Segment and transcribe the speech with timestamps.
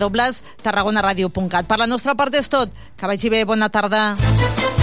[0.00, 1.68] dobles tarragonaradio.cat.
[1.68, 2.72] Per la nostra part és tot.
[2.96, 4.79] Que vagi bé, bona tarda.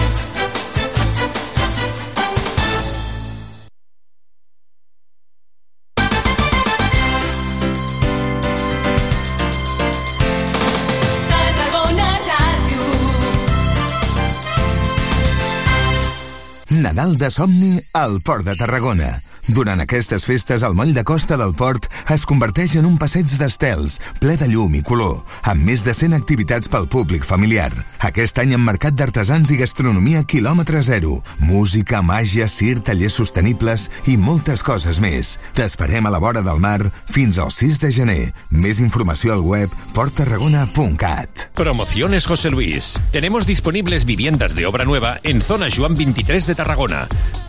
[17.08, 19.22] Nadal de somni al Port de Tarragona.
[19.48, 23.94] Durant aquestes festes, el moll de costa del port es converteix en un passeig d'estels,
[24.20, 27.70] ple de llum i color, amb més de 100 activitats pel públic familiar.
[28.04, 34.18] Aquest any amb mercat d'artesans i gastronomia quilòmetre zero, música, màgia, cir, tallers sostenibles i
[34.20, 35.38] moltes coses més.
[35.56, 38.20] T'esperem a la vora del mar fins al 6 de gener.
[38.52, 41.48] Més informació al web porttarragona.cat.
[41.56, 42.98] Promociones José Luis.
[43.16, 46.97] Tenemos disponibles viviendas de obra nueva en zona Juan 23 de Tarragona.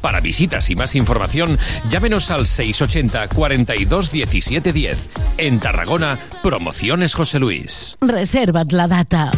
[0.02, 1.58] Para visitas y más información,
[1.90, 5.10] llámenos al 680 42 17 10.
[5.38, 7.96] En Tarragona, Promociones José Luis.
[8.02, 9.32] Reserva't la data.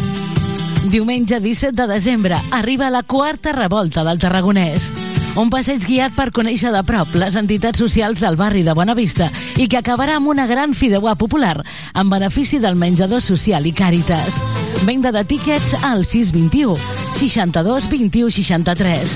[0.88, 4.92] Diumenge 17 de desembre arriba la quarta revolta del Tarragonès.
[5.32, 9.64] Un passeig guiat per conèixer de prop les entitats socials del barri de Bonavista i
[9.64, 11.54] que acabarà amb una gran fideuà popular
[11.96, 14.36] en benefici del menjador social i càritas.
[14.84, 16.76] Venda de tíquets al 621
[17.16, 19.14] 62 21 63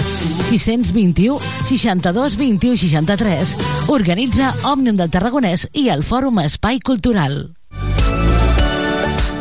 [0.48, 1.37] 621
[1.69, 3.55] 62 21 63
[3.92, 7.42] Organitza Òmnium del Tarragonès i el Fòrum Espai Cultural.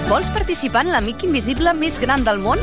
[0.09, 2.59] Vols participar en l'Amic Invisible més gran del món?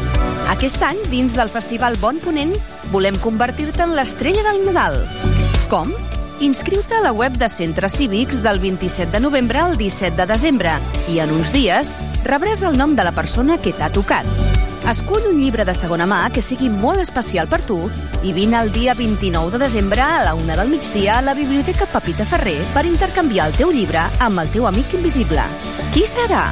[0.52, 2.52] Aquest any, dins del Festival Bon Ponent,
[2.92, 4.98] volem convertir-te en l'estrella del Nadal.
[5.72, 5.94] Com?
[6.44, 10.74] Inscriu-te a la web de Centres Cívics del 27 de novembre al 17 de desembre
[11.08, 11.94] i en uns dies
[12.26, 14.28] rebràs el nom de la persona que t'ha tocat.
[14.90, 17.78] Escull un llibre de segona mà que sigui molt especial per tu
[18.26, 21.86] i vine el dia 29 de desembre a la una del migdia a la Biblioteca
[21.86, 25.46] Pepita Ferrer per intercanviar el teu llibre amb el teu amic invisible.
[25.94, 26.50] Qui serà?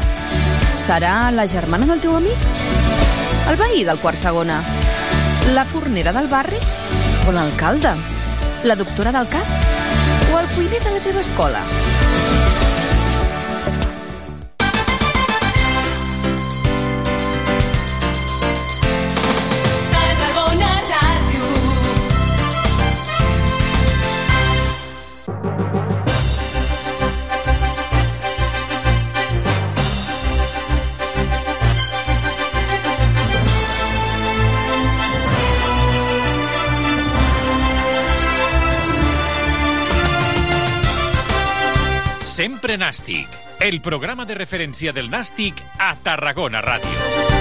[0.80, 2.48] Serà la germana del teu amic?
[3.50, 4.62] El veí del quart segona?
[5.54, 6.58] La fornera del barri?
[7.26, 7.96] O l'alcalde?
[8.62, 9.46] La doctora del cap?
[10.32, 11.64] O el cuiner de la teva escola?
[42.70, 43.32] Sempre Nàstic,
[43.66, 47.39] el programa de referència del Nàstic a Tarragona Ràdio.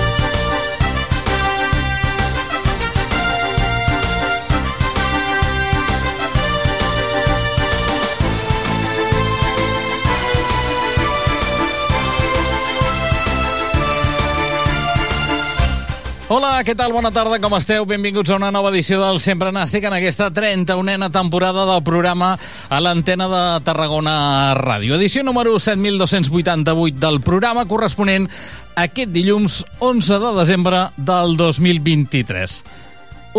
[16.29, 16.91] Hola, què tal?
[16.93, 17.87] Bona tarda, com esteu?
[17.89, 22.35] Benvinguts a una nova edició del Sempre Nàstic en aquesta 31a temporada del programa
[22.69, 24.93] a l'antena de Tarragona Ràdio.
[24.99, 28.27] Edició número 7288 del programa corresponent
[28.75, 32.59] a aquest dilluns 11 de desembre del 2023.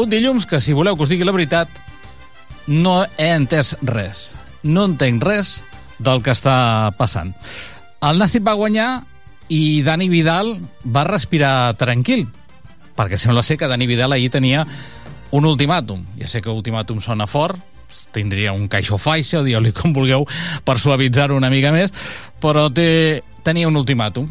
[0.03, 1.71] Un dilluns que, si voleu que us digui la veritat,
[2.67, 4.33] no he entès res.
[4.67, 5.61] No entenc res
[6.03, 7.37] del que està passant.
[8.03, 8.91] El Nàstic va guanyar
[9.47, 12.27] i Dani Vidal va respirar tranquil,
[13.01, 14.67] perquè sembla ser que Dani Vidal ahir tenia
[15.33, 16.05] un ultimàtum.
[16.21, 17.57] Ja sé que ultimàtum sona fort,
[18.13, 20.27] tindria un caixó faixa, o dieu-li com vulgueu,
[20.67, 21.95] per suavitzar-ho una mica més,
[22.43, 24.29] però té, tenia un ultimàtum.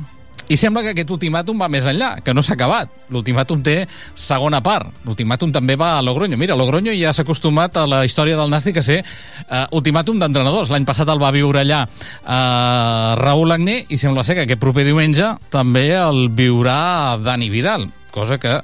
[0.49, 2.89] I sembla que aquest ultimàtum va més enllà, que no s'ha acabat.
[3.13, 3.83] L'ultimàtum té
[4.17, 4.89] segona part.
[5.05, 6.39] L'ultimàtum també va a Logroño.
[6.41, 10.71] Mira, Logroño ja s'ha acostumat a la història del Nàstic a ser uh, ultimàtum d'entrenadors.
[10.73, 14.87] L'any passat el va viure allà uh, Raül Agné i sembla ser que aquest proper
[14.89, 18.59] diumenge també el viurà Dani Vidal, cosa que,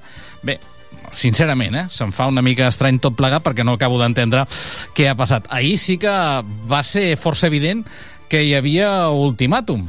[0.46, 0.60] bé,
[1.16, 1.86] sincerament, eh?
[1.92, 4.46] se'm fa una mica estrany tot plegat perquè no acabo d'entendre
[4.96, 5.48] què ha passat.
[5.54, 6.16] Ahir sí que
[6.70, 7.86] va ser força evident
[8.30, 9.86] que hi havia ultimàtum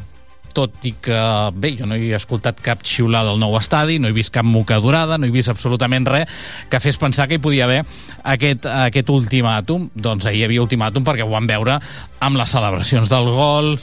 [0.56, 1.16] tot i que,
[1.52, 5.18] bé, jo no he escoltat cap xiular del nou estadi, no he vist cap mocadurada,
[5.20, 6.32] no he vist absolutament res
[6.72, 7.82] que fes pensar que hi podia haver
[8.24, 9.90] aquest, aquest ultimàtum.
[9.92, 11.76] Doncs ahir hi havia ultimàtum perquè ho vam veure
[12.24, 13.74] amb les celebracions del gol,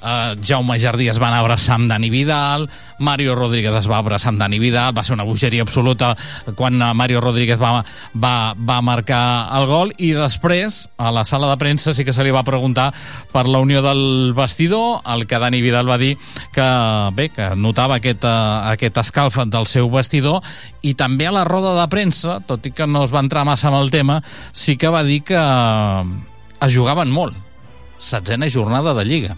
[0.00, 2.62] Uh, Jaume Jardí es va anar a abraçar amb Dani Vidal,
[3.04, 6.14] Mario Rodríguez es va abraçar amb Dani Vidal, va ser una bogeria absoluta
[6.56, 7.82] quan uh, Mario Rodríguez va,
[8.16, 9.20] va, va marcar
[9.58, 9.92] el gol.
[10.00, 12.86] I després a la sala de premsa sí que se li va preguntar
[13.32, 16.14] per la unió del vestidor, el que Dani Vidal va dir
[16.54, 16.70] que
[17.18, 20.40] bé, que notava aquest, uh, aquest escalf del seu vestidor.
[20.80, 23.68] I també a la roda de premsa, tot i que no es va entrar massa
[23.68, 25.44] amb el tema, sí que va dir que
[26.64, 27.36] es jugaven molt.
[28.00, 29.36] Setzena jornada de Lliga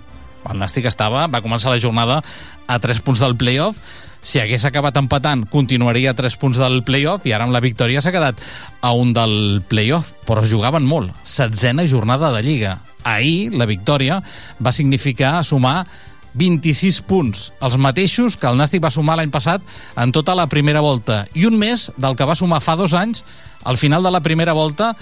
[0.51, 2.23] El Nàstic estava, va començar la jornada
[2.67, 3.79] a 3 punts del playoff,
[4.23, 8.01] si hagués acabat empatant, continuaria a 3 punts del playoff i ara amb la victòria
[8.01, 8.39] s'ha quedat
[8.81, 11.11] a un del playoff, però jugaven molt.
[11.27, 12.77] Setzena jornada de Lliga.
[13.03, 14.21] Ahir, la victòria
[14.63, 15.89] va significar sumar
[16.39, 19.61] 26 punts, els mateixos que el Nàstic va sumar l'any passat
[19.99, 23.27] en tota la primera volta, i un més del que va sumar fa dos anys
[23.65, 24.95] al final de la primera volta,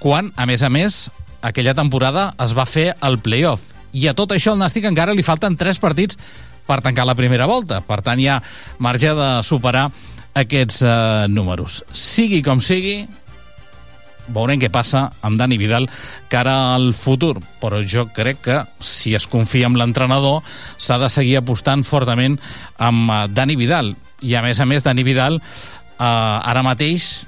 [0.00, 1.10] quan, a més a més,
[1.44, 5.24] aquella temporada es va fer el playoff i a tot això al Nàstic encara li
[5.26, 6.18] falten 3 partits
[6.66, 7.80] per tancar la primera volta.
[7.84, 8.40] Per tant, hi ha
[8.82, 9.88] marge de superar
[10.34, 10.94] aquests eh,
[11.30, 11.82] números.
[11.94, 13.04] Sigui com sigui,
[14.34, 15.86] veurem què passa amb Dani Vidal
[16.32, 20.42] cara al futur, però jo crec que si es confia en l'entrenador
[20.76, 22.38] s'ha de seguir apostant fortament
[22.78, 23.94] amb eh, Dani Vidal
[24.24, 27.26] i a més a més Dani Vidal eh, ara mateix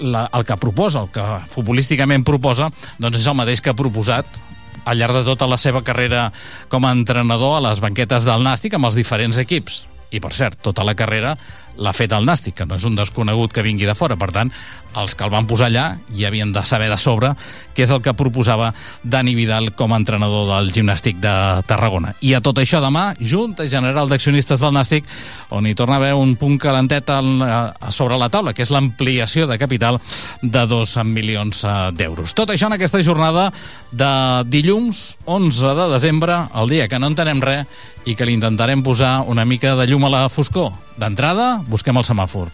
[0.00, 4.26] la, el que proposa, el que futbolísticament proposa, doncs és el mateix que ha proposat
[4.84, 6.30] al llarg de tota la seva carrera
[6.72, 9.82] com a entrenador a les banquetes del Nàstic amb els diferents equips.
[10.12, 11.36] I, per cert, tota la carrera
[11.76, 14.16] l'ha fet el Nàstic, que no és un desconegut que vingui de fora.
[14.20, 14.52] Per tant,
[14.98, 17.32] els que el van posar allà ja havien de saber de sobre
[17.72, 18.72] què és el que proposava
[19.02, 21.34] Dani Vidal com a entrenador del gimnàstic de
[21.68, 22.12] Tarragona.
[22.20, 25.08] I a tot això demà, Junta General d'Accionistes del Nàstic,
[25.50, 27.08] on hi torna a haver un punt calentet
[27.88, 30.00] sobre la taula, que és l'ampliació de capital
[30.42, 32.34] de 2 milions eh, d'euros.
[32.36, 33.48] Tot això en aquesta jornada
[33.90, 34.12] de
[34.52, 37.66] dilluns 11 de desembre, el dia que no entenem res
[38.06, 40.72] i que li intentarem posar una mica de llum a la foscor.
[41.00, 42.52] D'entrada, busquem el semàfor.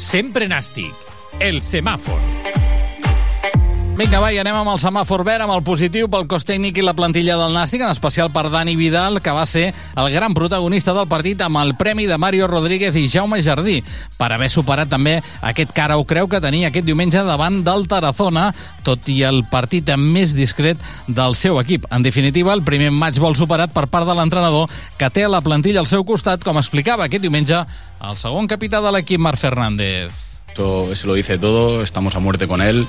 [0.00, 1.10] Sempre nàstic.
[1.40, 2.61] El semàfor.
[3.92, 6.84] Vinga, va, i anem amb el semàfor verd, amb el positiu pel cos tècnic i
[6.84, 9.66] la plantilla del Nàstic, en especial per Dani Vidal, que va ser
[10.00, 13.82] el gran protagonista del partit amb el premi de Mario Rodríguez i Jaume Jardí,
[14.16, 18.48] per haver superat també aquest cara o creu que tenia aquest diumenge davant del Tarazona,
[18.82, 21.84] tot i el partit més discret del seu equip.
[21.92, 25.84] En definitiva, el primer maig vol superat per part de l'entrenador, que té la plantilla
[25.84, 27.60] al seu costat, com explicava aquest diumenge
[28.00, 30.31] el segon capità de l'equip, Marc Fernández.
[30.52, 32.86] Eso, eso, lo dice todo, estamos a muerte con él.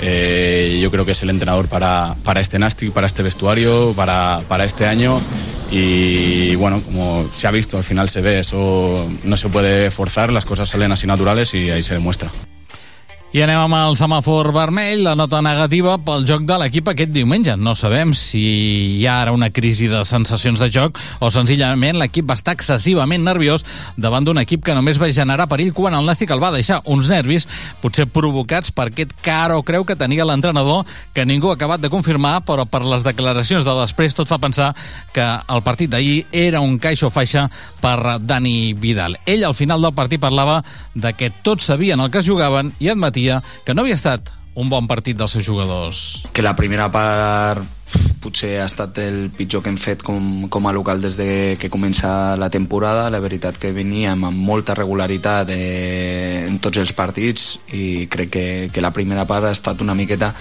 [0.00, 4.42] Eh, yo creo que es el entrenador para, para este Nastic, para este vestuario, para,
[4.48, 5.20] para este año.
[5.72, 10.32] Y bueno, como se ha visto, al final se ve, eso no se puede forzar,
[10.32, 12.30] las cosas salen así naturales y ahí se demuestra.
[13.30, 17.52] I anem amb el semàfor vermell, la nota negativa pel joc de l'equip aquest diumenge.
[17.54, 18.40] No sabem si
[18.96, 23.22] hi ha ara una crisi de sensacions de joc o senzillament l'equip va estar excessivament
[23.22, 23.62] nerviós
[23.94, 27.06] davant d'un equip que només va generar perill quan el Nàstic el va deixar uns
[27.12, 27.46] nervis,
[27.78, 30.82] potser provocats per aquest car o creu que tenia l'entrenador,
[31.14, 34.72] que ningú ha acabat de confirmar, però per les declaracions de després tot fa pensar
[35.14, 37.46] que el partit d'ahir era un caixo faixa
[37.78, 39.20] per Dani Vidal.
[39.22, 40.64] Ell al final del partit parlava
[40.98, 43.19] de que tots sabien el que es jugaven i admetia
[43.64, 46.24] que no havia estat un bon partit dels seus jugadors.
[46.34, 47.64] Que la primera part
[48.20, 51.70] potser ha estat el pitjor que hem fet com, com a local des de que
[51.72, 53.08] comença la temporada.
[53.10, 58.46] La veritat que veníem amb molta regularitat eh, en tots els partits i crec que,
[58.74, 60.34] que la primera part ha estat una miqueta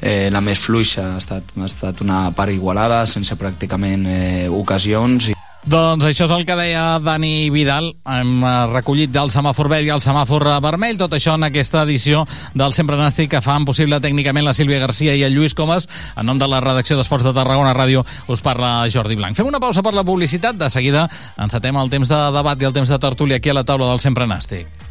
[0.00, 5.30] eh, la més fluixa, ha estat, ha estat una part igualada, sense pràcticament eh, ocasions.
[5.30, 7.90] I doncs això és el que deia Dani Vidal.
[8.08, 10.98] Hem eh, recollit del semàfor verd i el semàfor vermell.
[11.00, 12.24] Tot això en aquesta edició
[12.54, 15.88] del Sempre Nàstic que fan possible tècnicament la Sílvia Garcia i el Lluís Comas.
[16.16, 19.36] En nom de la redacció d'Esports de Tarragona Ràdio us parla Jordi Blanc.
[19.36, 20.56] Fem una pausa per la publicitat.
[20.60, 23.64] De seguida encetem el temps de debat i el temps de tertúlia aquí a la
[23.64, 24.88] taula del Sempre Nàstic.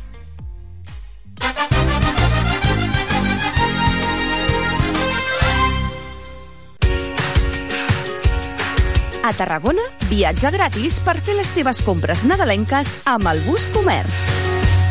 [9.30, 14.24] A Tarragona, viatge gratis per fer les teves compres nadalenques amb el bus comerç.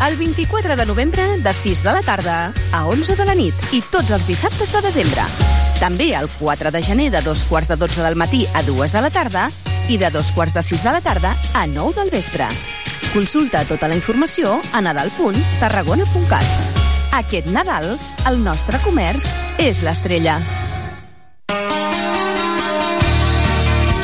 [0.07, 2.37] El 24 de novembre, de 6 de la tarda
[2.71, 5.25] a 11 de la nit i tots els dissabtes de desembre.
[5.80, 9.02] També el 4 de gener de dos quarts de 12 del matí a 2 de
[9.02, 9.49] la tarda
[9.90, 12.47] i de dos quarts de 6 de la tarda a 9 del vespre.
[13.11, 16.47] Consulta tota la informació a nadal.tarragona.cat.
[17.25, 17.97] Aquest Nadal,
[18.30, 19.26] el nostre comerç
[19.59, 20.38] és l'estrella.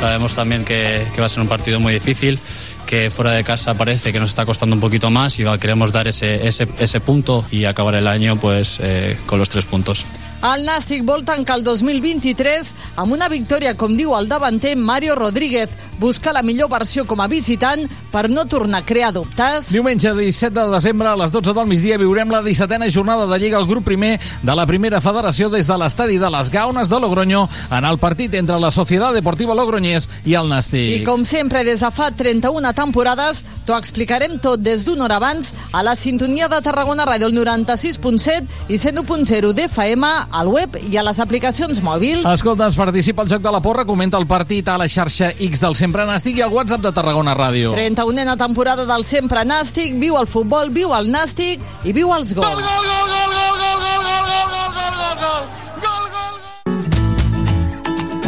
[0.04, 2.38] Sabemos también que, va a ser un partido muy difícil,
[2.84, 6.06] que fuera de casa parece que nos está costando un poquito más y queremos dar
[6.08, 10.04] ese punto y acabar el año pues eh, con los tres puntos.
[10.44, 15.70] El Nàstic vol tancar el 2023 amb una victòria, com diu el davanter Mario Rodríguez.
[15.96, 19.70] Busca la millor versió com a visitant per no tornar a crear dubtes.
[19.72, 23.56] Diumenge 17 de desembre a les 12 del migdia viurem la 17a jornada de Lliga
[23.56, 27.46] al grup primer de la primera federació des de l'estadi de les Gaunes de Logroño
[27.70, 30.90] en el partit entre la Societat Deportiva Logroñés i el Nàstic.
[30.98, 35.54] I com sempre, des de fa 31 temporades, t'ho explicarem tot des d'una hora abans
[35.72, 41.04] a la sintonia de Tarragona Ràdio, el 96.7 i 101.0 d'FM al web i a
[41.06, 42.26] les aplicacions mòbils.
[42.34, 45.60] Escolta, ens participa al Joc de la Porra, comenta el partit a la xarxa X
[45.62, 47.74] del Sempre Nàstic i al WhatsApp de Tarragona Ràdio.
[47.76, 52.50] 31a temporada del Sempre Nàstic, viu el futbol, viu el Nàstic i viu els gols.
[52.50, 55.44] Gol, gol, gol, gol, gol, gol, gol, gol, gol, gol,
[55.86, 56.06] gol,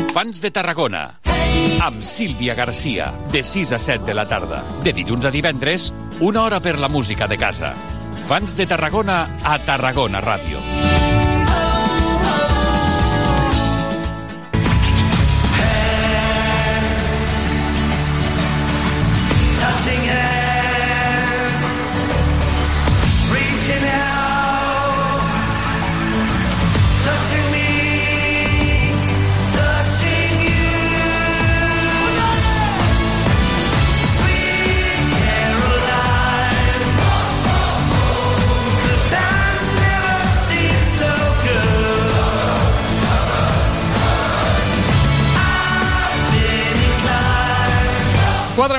[0.07, 0.13] gol.
[0.17, 1.27] Fans de Tarragona
[1.81, 4.63] amb Sílvia Garcia, de 6 a 7 de la tarda.
[4.85, 7.75] De dilluns a divendres, una hora per la música de casa.
[8.27, 11.06] Fans de Tarragona a Tarragona Ràdio.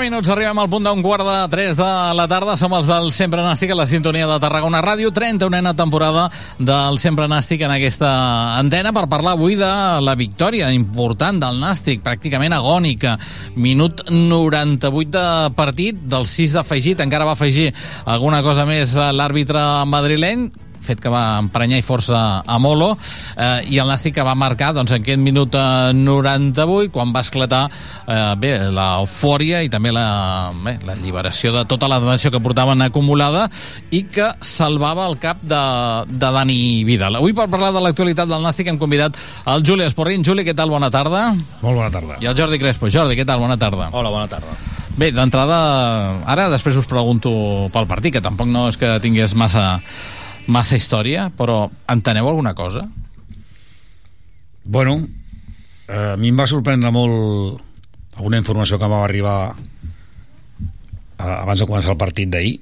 [0.02, 2.56] Minuts, arribem al punt d'un quart de 3 de la tarda.
[2.58, 5.12] Som els del Sempre Nàstic a la sintonia de Tarragona Ràdio.
[5.14, 8.10] 31a temporada del Sempre Nàstic en aquesta
[8.58, 9.70] antena per parlar avui de
[10.02, 13.20] la victòria important del Nàstic, pràcticament agònica.
[13.56, 17.70] Minut 98 de partit, del 6 d'afegit, encara va afegir
[18.06, 20.50] alguna cosa més l'àrbitre madrileny,
[20.88, 24.74] fet que va emprenyar i força a Molo eh, i el Nàstic que va marcar
[24.78, 30.08] doncs, en aquest minut 98 quan va esclatar eh, bé l'eufòria i també la,
[30.64, 33.48] bé, la lliberació de tota la tensió que portaven acumulada
[33.92, 35.64] i que salvava el cap de,
[36.08, 37.20] de Dani Vidal.
[37.20, 39.18] Avui per parlar de l'actualitat del Nàstic hem convidat
[39.54, 40.26] el Juli Esporrin.
[40.26, 40.72] Juli, què tal?
[40.74, 41.30] Bona tarda.
[41.62, 42.20] Molt bona tarda.
[42.24, 42.92] I el Jordi Crespo.
[42.94, 43.42] Jordi, què tal?
[43.44, 43.90] Bona tarda.
[43.94, 44.58] Hola, bona tarda.
[44.98, 45.58] Bé, d'entrada,
[46.26, 47.32] ara després us pregunto
[47.74, 49.78] pel partit, que tampoc no és que tingués massa
[50.48, 52.88] massa història, però enteneu alguna cosa?
[54.64, 55.08] Bueno,
[55.88, 57.62] eh, a mi em va sorprendre molt
[58.18, 62.58] alguna informació que va arribar eh, abans de començar el partit d'ahir.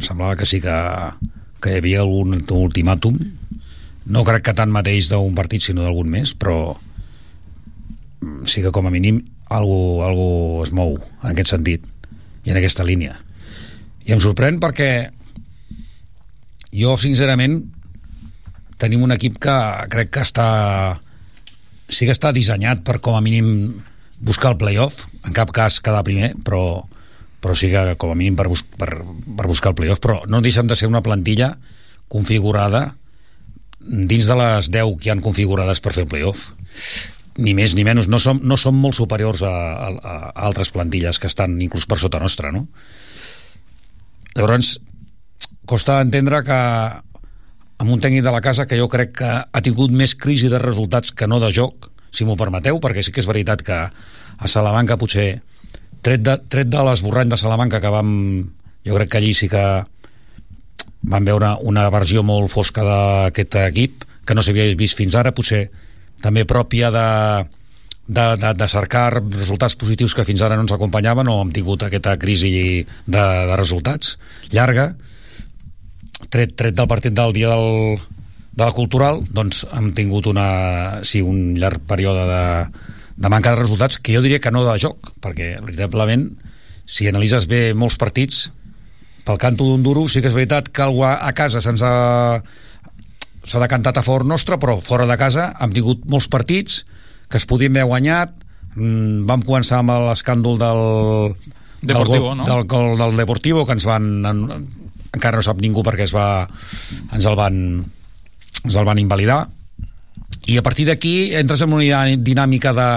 [0.00, 0.76] Semblava que sí que,
[1.60, 3.18] que hi havia algun ultimàtum.
[4.12, 6.74] No crec que tant mateix d'un partit, sinó d'algun més, però
[8.20, 10.28] mm, sí que com a mínim algo, algo
[10.64, 11.84] es mou en aquest sentit
[12.44, 13.18] i en aquesta línia.
[14.08, 15.12] I em sorprèn perquè
[16.72, 17.60] jo, sincerament,
[18.80, 19.56] tenim un equip que
[19.92, 20.48] crec que està
[21.92, 23.82] sí que està dissenyat per com a mínim
[24.22, 26.82] buscar el playoff, en cap cas quedar primer, però,
[27.42, 30.40] però sí que com a mínim per, bus per, per buscar el playoff, però no
[30.40, 31.56] deixen de ser una plantilla
[32.12, 32.94] configurada
[33.82, 36.52] dins de les 10 que han configurades per fer el playoff.
[37.42, 41.18] Ni més ni menys, no som, no som molt superiors a, a, a altres plantilles
[41.18, 42.66] que estan inclús per sota nostra no?
[44.36, 44.76] llavors
[45.66, 46.58] costa entendre que
[47.82, 50.60] amb un tècnic de la casa que jo crec que ha tingut més crisi de
[50.62, 54.50] resultats que no de joc, si m'ho permeteu, perquè sí que és veritat que a
[54.50, 55.42] Salamanca potser
[56.02, 58.12] tret de, tret de l'esborrany de Salamanca que vam
[58.86, 59.62] jo crec que allí sí que
[61.02, 65.68] vam veure una versió molt fosca d'aquest equip que no s'havia vist fins ara, potser
[66.22, 67.08] també pròpia de,
[68.06, 71.82] de, de, de cercar resultats positius que fins ara no ens acompanyaven o hem tingut
[71.86, 72.84] aquesta crisi de,
[73.16, 74.16] de resultats
[74.54, 74.92] llarga
[76.30, 77.98] tret, tret del partit del dia del,
[78.52, 82.44] de la cultural, doncs hem tingut una, sí, un llarg període de,
[83.16, 86.28] de manca de resultats que jo diria que no de joc, perquè veritablement
[86.84, 88.50] si analitzes bé molts partits
[89.24, 91.94] pel canto d'un duro sí que és veritat que algú a, a casa se'ns ha
[93.42, 96.82] s'ha decantat a favor nostre, però fora de casa hem tingut molts partits
[97.30, 98.34] que es podien haver guanyat
[98.76, 100.82] mm, vam començar amb l'escàndol del
[101.82, 102.44] Deportivo, del, no?
[102.46, 104.10] del gol del Deportivo que ens van
[105.12, 106.46] encara no sap ningú perquè es va,
[107.12, 107.56] ens el van
[108.62, 109.46] ens el van invalidar.
[110.46, 112.88] I a partir d'aquí entres en una dinàmica de,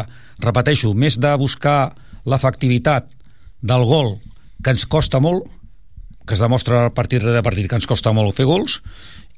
[0.44, 1.94] repeteixo, més de buscar
[2.26, 3.08] l'efectivitat
[3.62, 4.16] del gol
[4.64, 5.46] que ens costa molt
[6.26, 8.80] que es demostra partit rere partit que ens costa molt fer gols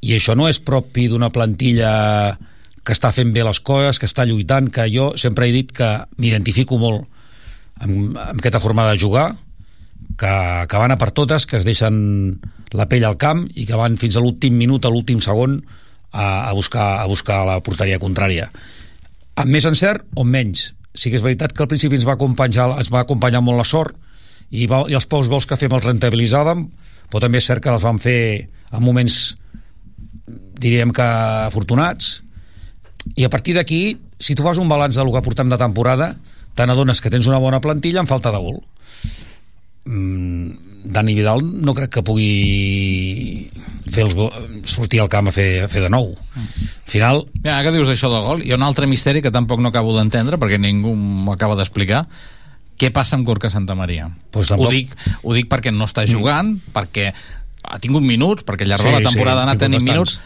[0.02, 2.38] i això no és propi d'una plantilla
[2.88, 5.90] que està fent bé les coses, que està lluitant, que jo sempre he dit que
[6.22, 7.04] m'identifico molt
[7.84, 9.34] amb, amb aquesta forma de jugar,
[10.16, 10.34] que,
[10.70, 12.40] que van a per totes, que es deixen
[12.76, 15.60] la pell al camp i que van fins a l'últim minut, a l'últim segon
[16.12, 18.50] a, a, buscar, a buscar la porteria contrària.
[19.38, 20.72] Amb més encert o menys?
[20.98, 23.68] Sí que és veritat que al principi ens va acompanyar, ens va acompanyar molt la
[23.68, 23.96] sort
[24.50, 26.66] i, va, i els pocs gols que fem els rentabilitzàvem
[27.08, 29.38] però també és cert que els vam fer en moments
[30.58, 31.06] diríem que
[31.48, 32.24] afortunats.
[33.16, 36.16] I a partir d'aquí si tu fas un balanç del que portem de temporada
[36.58, 38.60] te n'adones que tens una bona plantilla en falta de gol
[39.88, 43.50] Dani Vidal no crec que pugui
[43.88, 44.28] fer els go
[44.68, 46.14] sortir al camp a fer, a fer de nou.
[46.14, 47.24] Al final...
[47.44, 48.44] Ja, que dius d'això del gol?
[48.46, 52.06] Hi ha un altre misteri que tampoc no acabo d'entendre, perquè ningú m'ho acaba d'explicar.
[52.78, 54.10] Què passa amb Gorka Santa Maria?
[54.32, 56.76] Pues ho, tampoc- dic, ho dic perquè no està jugant, mm.
[56.76, 57.10] perquè
[57.64, 60.20] ha tingut minuts, perquè al llarg de Sí, la temporada sí, ha anat tenint minuts,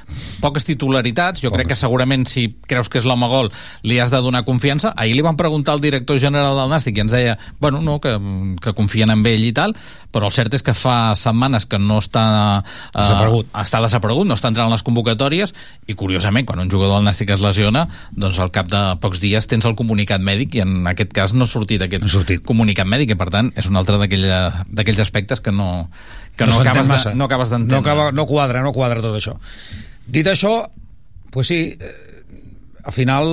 [0.43, 3.49] poques titularitats, jo crec que segurament si creus que és l'home gol
[3.83, 4.91] li has de donar confiança.
[4.95, 8.13] Ahir li van preguntar al director general del Nàstic i ens deia, bueno, no, que,
[8.61, 9.73] que confien en ell i tal,
[10.11, 12.25] però el cert és que fa setmanes que no està...
[12.93, 13.47] eh, Desaparegut.
[13.57, 15.53] està desaparegut, no està entrant en les convocatòries
[15.87, 19.47] i curiosament, quan un jugador del Nàstic es lesiona, doncs al cap de pocs dies
[19.49, 22.43] tens el comunicat mèdic i en aquest cas no ha sortit aquest No ha sortit.
[22.45, 25.89] comunicat mèdic i per tant és un altre d'aquells aspectes que no,
[26.37, 27.11] que no, s'entén acabes, massa.
[27.11, 27.75] de, no acabes d'entendre.
[27.75, 29.37] No, acaba, no quadra, no quadra tot això.
[30.07, 30.65] Dit això,
[31.31, 31.91] pues sí, eh,
[32.83, 33.27] al final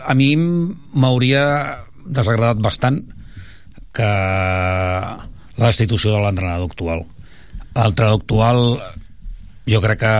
[0.00, 1.44] a mi m'hauria
[2.06, 3.02] desagradat bastant
[3.92, 4.08] que
[5.60, 7.04] la destitució de l'entrenador actual.
[7.74, 8.60] L'entrenador actual
[9.70, 10.16] jo crec que,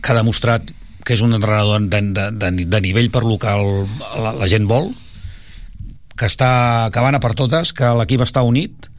[0.00, 0.72] que ha demostrat
[1.04, 3.86] que és un entrenador de, de, de, de nivell per lo que el,
[4.20, 4.90] la, la gent vol,
[6.18, 8.90] que està que van a per totes, que l'equip està unit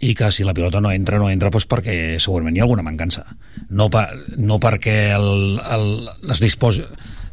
[0.00, 2.86] i que si la pilota no entra, no entra doncs perquè segurament hi ha alguna
[2.86, 3.24] mancança.
[3.70, 4.06] No, pa,
[4.38, 5.88] no perquè el, el,
[6.28, 6.80] les dispos,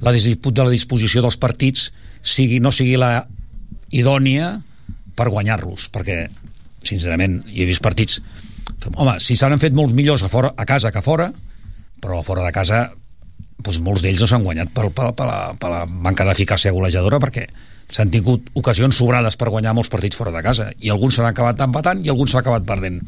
[0.01, 1.91] la disput de la disposició dels partits
[2.25, 3.27] sigui, no sigui la
[3.93, 4.55] idònia
[5.15, 6.25] per guanyar-los, perquè
[6.85, 8.19] sincerament hi he vist partits
[8.93, 11.31] home, si s'han fet molt millors a, fora, a casa que a fora
[12.01, 12.85] però a fora de casa
[13.57, 17.19] doncs molts d'ells no s'han guanyat per, per, per, la, per la manca d'eficàcia golejadora
[17.23, 17.47] perquè
[17.89, 21.61] s'han tingut ocasions sobrades per guanyar molts partits fora de casa i alguns s'han acabat
[21.61, 23.01] empatant i alguns s'han acabat perdent.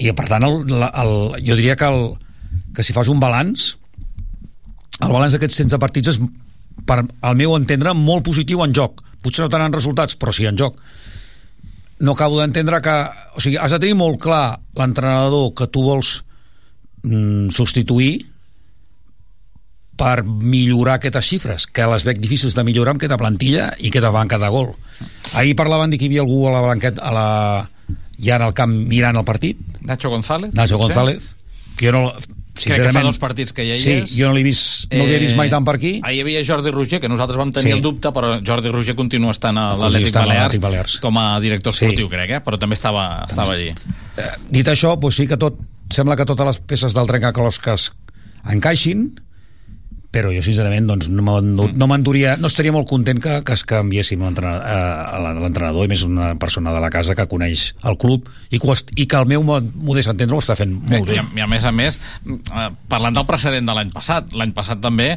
[0.00, 1.14] I per tant el, el,
[1.44, 2.14] jo diria que, el,
[2.76, 3.74] que si fas un balanç
[5.00, 6.18] el balanç d'aquests 16 partits és
[6.88, 9.00] per, al meu entendre molt positiu en joc.
[9.20, 10.76] Potser no tant en resultats però sí en joc.
[12.00, 12.96] No acabo d'entendre que
[13.36, 16.20] o sigui, has de tenir molt clar l'entrenador que tu vols
[17.04, 18.12] mm, substituir
[20.00, 24.08] per millorar aquestes xifres, que les veig difícils de millorar amb aquesta plantilla i aquesta
[24.14, 24.72] banca de gol.
[25.36, 27.26] Ahir parlaven de que hi havia algú a la blanqueta, a la,
[28.16, 30.54] ja en el camp mirant el partit, Nacho González?
[30.56, 30.78] Nacho?
[30.80, 31.34] González,
[31.76, 32.04] que jo no...
[32.60, 34.10] Crec que fa dos partits que ja hi sí, és.
[34.12, 35.92] jo no l'he vist, no l'he vist mai tant per aquí.
[36.04, 37.76] Ahir hi havia Jordi Roger, que nosaltres vam tenir Sí.
[37.78, 40.96] el dubte, però Jordi Roger continua estant a l'Atlètic Balears, Balears.
[41.00, 41.86] com a director Sí.
[41.86, 42.40] esportiu, crec, eh?
[42.44, 43.70] però també estava, estava allí.
[43.70, 45.56] Eh, dit això, doncs sí que tot,
[45.88, 47.92] sembla que totes les peces del trencaclosques
[48.52, 49.06] encaixin,
[50.10, 53.62] però jo sincerament doncs, no, no, no m'enduria no estaria molt content que, que es
[53.68, 58.76] canviéssim l'entrenador, i més una persona de la casa que coneix el club i que,
[58.96, 61.18] i que el meu mo- modest entendre ho està fent molt I, bé.
[61.22, 64.80] a- I a més a més, eh, parlant del precedent de l'any passat, l'any passat
[64.82, 65.12] també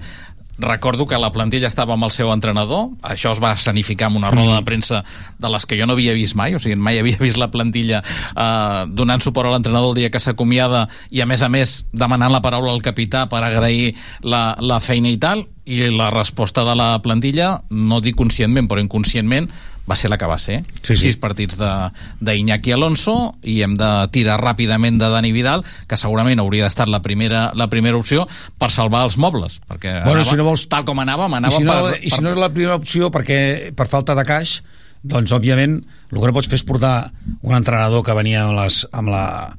[0.57, 4.31] recordo que la plantilla estava amb el seu entrenador, això es va escenificar amb una
[4.31, 5.03] roda de premsa
[5.39, 8.03] de les que jo no havia vist mai, o sigui, mai havia vist la plantilla
[8.03, 12.31] eh, donant suport a l'entrenador el dia que s'acomiada i a més a més demanant
[12.31, 16.75] la paraula al capità per agrair la, la feina i tal, i la resposta de
[16.75, 19.49] la plantilla, no dic conscientment, però inconscientment,
[19.89, 20.61] va ser la que va ser.
[20.81, 21.09] Sí, sí.
[21.09, 21.89] Sis partits de-
[22.23, 27.01] d'Iñaki Alonso i hem de tirar ràpidament de Dani Vidal, que segurament hauria d'estar la
[27.01, 30.85] primera, la primera opció per salvar els mobles, perquè Bueno, anava, si no vols- tal
[30.85, 33.73] com anàvem, I anava si, no, per, I si no és la primera opció perquè
[33.75, 34.61] per falta de caix
[35.03, 38.85] doncs òbviament el que no pots fer és portar un entrenador que venia amb, les,
[38.93, 39.53] amb, la,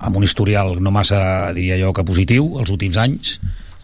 [0.00, 3.40] amb un historial no massa, diria jo, que positiu els últims anys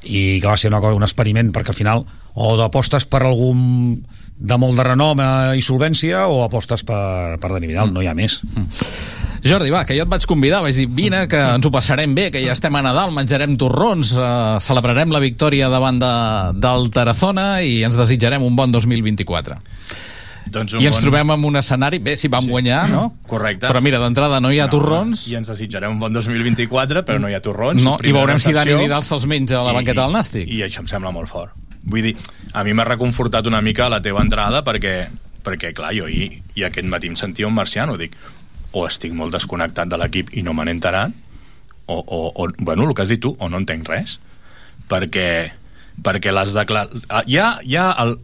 [0.09, 4.01] i que va ser una cosa, un experiment perquè al final o apostes per algun
[4.41, 5.21] de molt de renom
[5.57, 8.41] i solvència o apostes per, per Dani Vidal, no hi ha més
[9.41, 12.27] Jordi, va, que jo et vaig convidar, vaig dir, vine, que ens ho passarem bé,
[12.33, 16.13] que ja estem a Nadal, menjarem torrons, eh, celebrarem la victòria davant de,
[16.61, 19.57] del Tarazona i ens desitjarem un bon 2024.
[20.51, 22.53] Doncs I ens trobem en un escenari, bé, si vam sí.
[22.53, 23.07] guanyar, no?
[23.33, 23.69] Correcte.
[23.71, 27.31] Però mira, d'entrada no hi ha torrons, I ens desitjarem un bon 2024, però no
[27.31, 27.81] hi ha torrons.
[27.87, 28.77] no, i veurem si Dani.
[28.83, 30.51] Vidal se'ls menja a la banqueta del Nàstic.
[30.53, 31.57] I això em sembla molt fort.
[31.85, 32.15] Vull dir,
[32.53, 34.95] a mi m'ha reconfortat una mica la teva entrada perquè,
[35.45, 38.17] perquè clar, jo ahir i aquest matí em sentia un marciano, dic,
[38.73, 41.15] o estic molt desconnectat de l'equip i no me n'he enterat,
[41.91, 44.19] o, o, o, bueno, el que has dit tu, o no entenc res,
[44.91, 45.31] perquè,
[46.05, 47.09] perquè les declaracions...
[47.27, 48.15] Hi ha, hi ha el,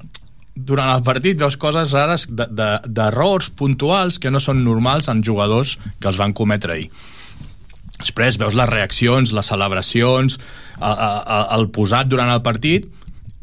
[0.57, 5.25] durant el partit veus coses rares d'errors de, de, puntuals que no són normals en
[5.25, 6.90] jugadors que els van cometre ahir.
[7.97, 10.38] Després veus les reaccions, les celebracions,
[10.77, 12.87] el, el, el posat durant el partit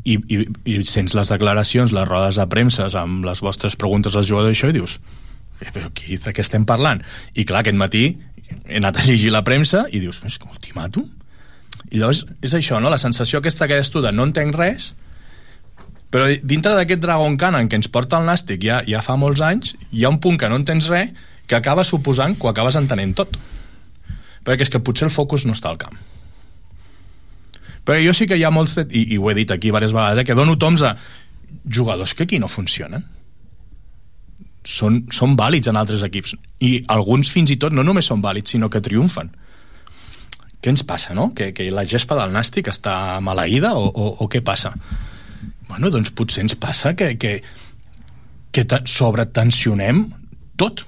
[0.03, 4.27] i, i, i sents les declaracions, les rodes de premses amb les vostres preguntes als
[4.27, 4.99] jugadors i això i dius
[5.61, 7.01] "Eh, però aquí, de què estem parlant?
[7.35, 8.17] I clar, aquest matí
[8.67, 11.07] he anat a llegir la premsa i dius, és que ultimàtum?
[11.91, 12.89] I llavors és això, no?
[12.89, 14.93] La sensació aquesta que deies tu de no entenc res
[16.13, 19.73] però dintre d'aquest Dragon en què ens porta el Nàstic ja, ja fa molts anys,
[19.91, 21.09] hi ha un punt que no entens res
[21.47, 23.33] que acaba suposant que ho acabes entenent tot.
[24.45, 25.97] Perquè és que potser el focus no està al camp.
[27.84, 30.22] Però jo sí que hi ha molts, i, i ho he dit aquí diverses vegades,
[30.22, 30.96] eh, que dono toms a
[31.67, 33.04] jugadors que aquí no funcionen.
[34.63, 36.38] Són, són vàlids en altres equips.
[36.63, 39.34] I alguns fins i tot no només són vàlids, sinó que triomfen.
[40.63, 41.34] Què ens passa, no?
[41.36, 44.72] Que, que la gespa del Nàstic està maleïda o, o, o què passa?
[45.67, 47.36] Bueno, doncs potser ens passa que, que,
[48.56, 50.06] que sobretensionem
[50.56, 50.86] tot.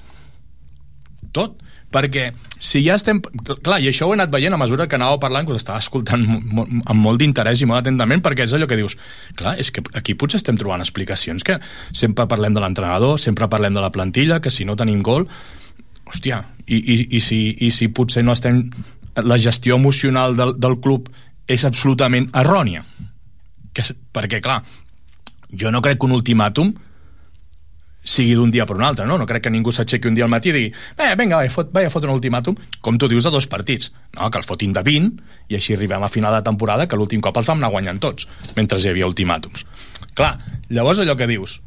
[1.35, 1.59] Tot
[1.95, 2.29] perquè
[2.59, 3.21] si ja estem...
[3.23, 5.79] Clar, i això ho he anat veient a mesura que anava parlant, que us estava
[5.83, 8.97] escoltant amb molt d'interès i molt atentament, perquè és allò que dius,
[9.39, 11.59] clar, és que aquí potser estem trobant explicacions que
[11.95, 15.27] sempre parlem de l'entrenador, sempre parlem de la plantilla, que si no tenim gol,
[16.11, 18.65] hòstia, i, i, i, si, i si potser no estem...
[19.23, 21.05] La gestió emocional del, del club
[21.47, 22.81] és absolutament errònia.
[23.71, 24.57] Que, perquè, clar,
[25.55, 26.73] jo no crec que un ultimàtum
[28.05, 29.17] sigui d'un dia per un altre, no?
[29.17, 31.71] No crec que ningú s'aixequi un dia al matí i digui eh, vinga, vaja, fot,
[31.73, 33.91] vaja, fot un ultimàtum, com tu dius, a dos partits.
[34.15, 37.23] No, que el fotin de 20 i així arribem a final de temporada que l'últim
[37.25, 39.65] cop els vam anar guanyant tots, mentre hi havia ultimàtums.
[40.15, 40.35] Clar,
[40.69, 41.59] llavors allò que dius,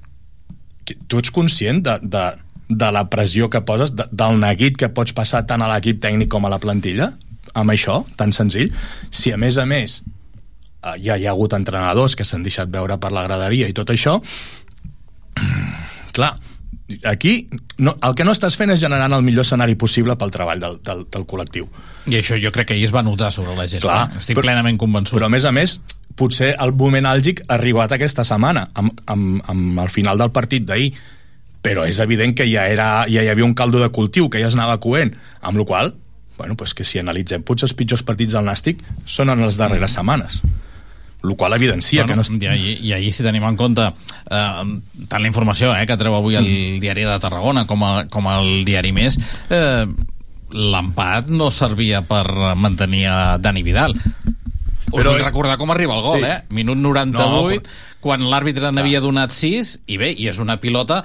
[1.10, 2.26] tu ets conscient de, de,
[2.68, 6.30] de la pressió que poses, de, del neguit que pots passar tant a l'equip tècnic
[6.32, 7.12] com a la plantilla,
[7.58, 8.70] amb això, tan senzill,
[9.10, 10.00] si a més a més
[10.84, 13.90] eh, ja hi ha hagut entrenadors que s'han deixat veure per la graderia i tot
[13.94, 14.18] això,
[16.18, 16.34] clar,
[17.04, 20.62] aquí no, el que no estàs fent és generant el millor escenari possible pel treball
[20.62, 21.68] del, del, del col·lectiu.
[22.08, 23.86] I això jo crec que ahir es va notar sobre la gespa.
[23.86, 25.18] Clar, Estic però, plenament convençut.
[25.18, 25.78] Però a més a més,
[26.18, 30.66] potser el moment àlgic ha arribat aquesta setmana, amb, amb, amb el final del partit
[30.68, 30.90] d'ahir,
[31.62, 34.50] però és evident que ja, era, ja hi havia un caldo de cultiu que ja
[34.50, 35.96] es anava coent, amb la qual
[36.38, 39.96] bueno, pues que si analitzem potser els pitjors partits del Nàstic són en les darreres
[39.98, 40.38] setmanes
[41.24, 42.44] el qual evidencia bueno, que no...
[42.44, 44.64] I, ahir, I ahir, si tenim en compte eh,
[45.10, 46.78] tant la informació eh, que treu avui el mm.
[46.84, 49.18] diari de Tarragona com, a, com el diari Més,
[49.50, 49.86] eh,
[50.48, 52.24] l'empat no servia per
[52.56, 53.96] mantenir a Dani Vidal.
[54.88, 55.26] Us però vull és...
[55.26, 56.30] recordar com arriba el gol, sí.
[56.30, 56.38] eh?
[56.54, 57.98] Minut 98, no, però...
[58.04, 61.02] quan l'àrbitre n'havia donat 6, i bé, i és una pilota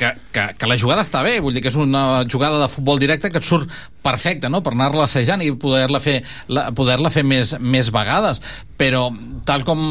[0.00, 3.00] que, que, que la jugada està bé, vull dir que és una jugada de futbol
[3.00, 3.68] directe que et surt
[4.00, 8.40] perfecta, no?, per anar-la assajant i poder-la fer, la, poder fer més, més vegades,
[8.80, 9.10] però
[9.44, 9.82] tal com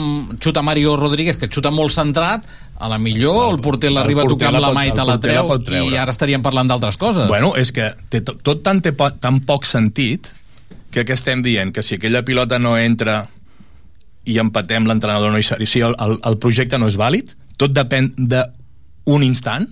[0.42, 2.48] xuta Mario Rodríguez, que xuta molt centrat,
[2.80, 5.52] a la millor el, porter l'arriba a tocar amb la mà i te la treu
[5.92, 7.28] i ara estaríem parlant d'altres coses.
[7.28, 10.32] Bueno, és que té, tot tant té po tan poc sentit
[10.94, 11.74] que què estem dient?
[11.76, 13.26] Que si aquella pilota no entra
[14.26, 17.76] i empatem l'entrenador no hi serà, si el, el, el projecte no és vàlid, tot
[17.76, 19.68] depèn d'un instant,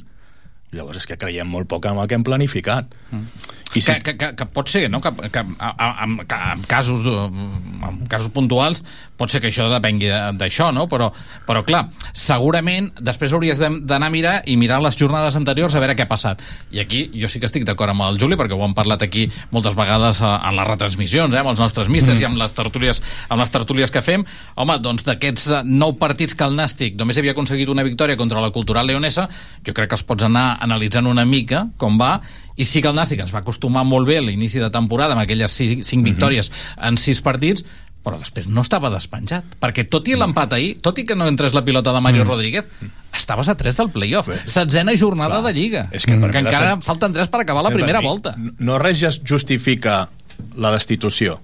[0.75, 2.91] Llavors és que creiem molt poc en el que hem planificat.
[3.11, 3.53] Mm.
[3.75, 3.93] I si...
[4.03, 5.01] que, que, que pot ser, no?
[5.03, 8.83] Que, que, en, que en, casos, en casos puntuals
[9.17, 10.85] pot ser que això depengui d'això, no?
[10.89, 11.09] Però,
[11.47, 15.97] però clar, segurament després hauries d'anar a mirar i mirar les jornades anteriors a veure
[15.97, 16.43] què ha passat.
[16.71, 19.27] I aquí jo sí que estic d'acord amb el Juli, perquè ho hem parlat aquí
[19.51, 22.23] moltes vegades eh, en les retransmissions, eh, amb els nostres místers mm.
[22.23, 24.25] i amb les tertúlies, amb les tertúlies que fem.
[24.55, 28.43] Home, doncs d'aquests eh, nou partits que el Nàstic només havia aconseguit una victòria contra
[28.43, 29.27] la Cultural Leonesa,
[29.65, 32.17] jo crec que els pots anar analitzant una mica com va
[32.57, 35.23] i sí que el Nàstic ens va acostumar molt bé a l'inici de temporada amb
[35.23, 36.03] aquelles 5 mhm.
[36.03, 36.87] victòries mm -hmm.
[36.87, 37.65] en 6 partits
[38.03, 41.53] però després no estava despenjat perquè tot i l'empat ahir, tot i que no entrés
[41.53, 42.27] la pilota de Mario mm.
[42.27, 42.65] Rodríguez
[43.13, 45.53] estaves a 3 del playoff, setzena jornada Clar.
[45.53, 46.29] de Lliga és que, mm.
[46.31, 46.81] que encara ser...
[46.81, 50.09] falten 3 per acabar la primera volta no res ja justifica
[50.55, 51.39] la destitució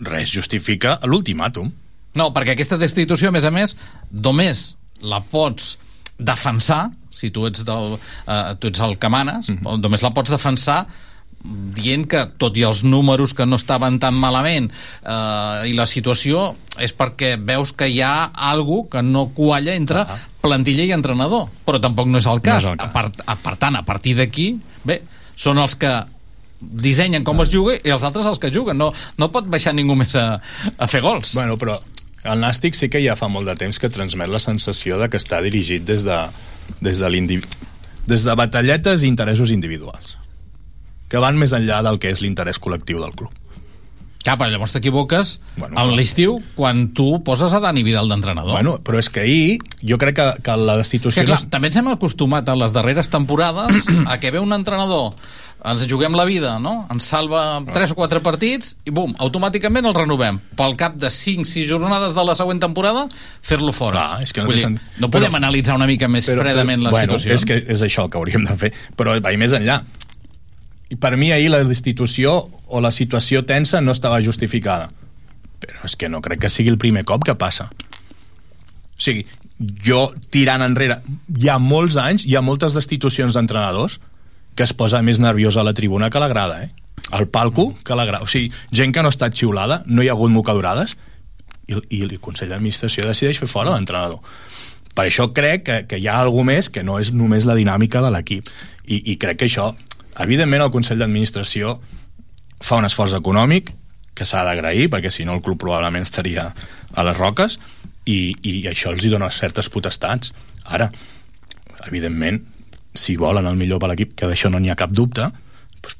[0.00, 1.72] res justifica l'ultimàtum
[2.16, 3.76] no, perquè aquesta destitució, a més a més,
[4.10, 4.70] només
[5.04, 5.76] la pots
[6.18, 9.80] defensar, si tu ets, del, eh, tu ets el que manes, mm -hmm.
[9.80, 10.86] només la pots defensar
[11.46, 16.56] dient que tot i els números que no estaven tan malament eh, i la situació
[16.82, 20.18] és perquè veus que hi ha algo que no qualla entre ah.
[20.42, 22.88] plantilla i entrenador però tampoc no és el cas, no és el cas.
[22.88, 25.02] A part, a, per tant, a partir d'aquí bé,
[25.36, 25.92] són els que
[26.60, 29.94] dissenyen com es juga i els altres els que juguen no, no pot baixar ningú
[29.98, 30.38] més a,
[30.78, 31.76] a fer gols bueno, però
[32.26, 35.20] el Nàstic sí que ja fa molt de temps que transmet la sensació de que
[35.20, 36.20] està dirigit des de,
[36.82, 37.40] des de,
[38.06, 40.16] des de batalletes i interessos individuals
[41.08, 43.30] que van més enllà del que és l'interès col·lectiu del club.
[44.26, 48.56] Clar, però llavors t'equivoques bueno, a l'estiu quan tu poses a Dani Vidal d'entrenador.
[48.56, 51.22] Bueno, però és que ahir jo crec que, que la destitució...
[51.22, 51.50] Que, clar, no...
[51.52, 55.14] També ens hem acostumat a les darreres temporades a que ve un entrenador
[55.64, 56.86] ens juguem la vida, no?
[56.92, 60.38] Ens salva 3 o 4 partits i bum, automàticament el renovem.
[60.58, 63.06] Pel cap de 5-6 jornades de la següent temporada,
[63.42, 64.02] fer-lo fora.
[64.02, 64.68] Clar, és que no, dir,
[65.00, 67.34] no podem però, analitzar una mica més però, fredament però, la bueno, situació.
[67.34, 69.80] És que és això el que hauríem de fer, però va més enllà.
[70.92, 74.92] I per mi ahir la destitució o la situació tensa no estava justificada.
[75.62, 77.70] Però és que no crec que sigui el primer cop que passa.
[77.72, 79.24] O sigui,
[79.82, 81.00] jo tirant enrere,
[81.34, 83.98] hi ha molts anys, hi ha moltes destitucions d'entrenadors
[84.56, 86.72] que es posa més nerviosa a la tribuna que a la grada, eh?
[87.12, 88.24] Al palco que a la grada.
[88.24, 90.96] O sigui, gent que no ha estat xiulada, no hi ha hagut mocadurades,
[91.66, 94.22] i, i el Consell d'Administració decideix fer fora l'entrenador.
[94.96, 98.00] Per això crec que, que hi ha alguna més que no és només la dinàmica
[98.02, 98.48] de l'equip.
[98.86, 99.72] I, I crec que això,
[100.24, 101.76] evidentment, el Consell d'Administració
[102.64, 103.74] fa un esforç econòmic
[104.16, 107.58] que s'ha d'agrair, perquè si no el club probablement estaria a les roques,
[108.08, 110.32] i, i això els hi dona certes potestats.
[110.64, 110.88] Ara,
[111.84, 112.40] evidentment,
[112.96, 115.28] si volen el millor per l'equip, que d'això no n'hi ha cap dubte,
[115.80, 115.98] doncs,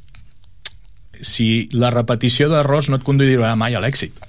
[1.23, 4.25] si la repetició d'errors no et conduirà mai a l'èxit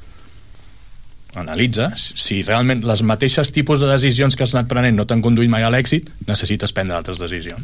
[1.37, 5.49] analitza, si realment les mateixes tipus de decisions que has anat prenent no t'han conduït
[5.51, 7.63] mai a l'èxit, necessites prendre altres decisions.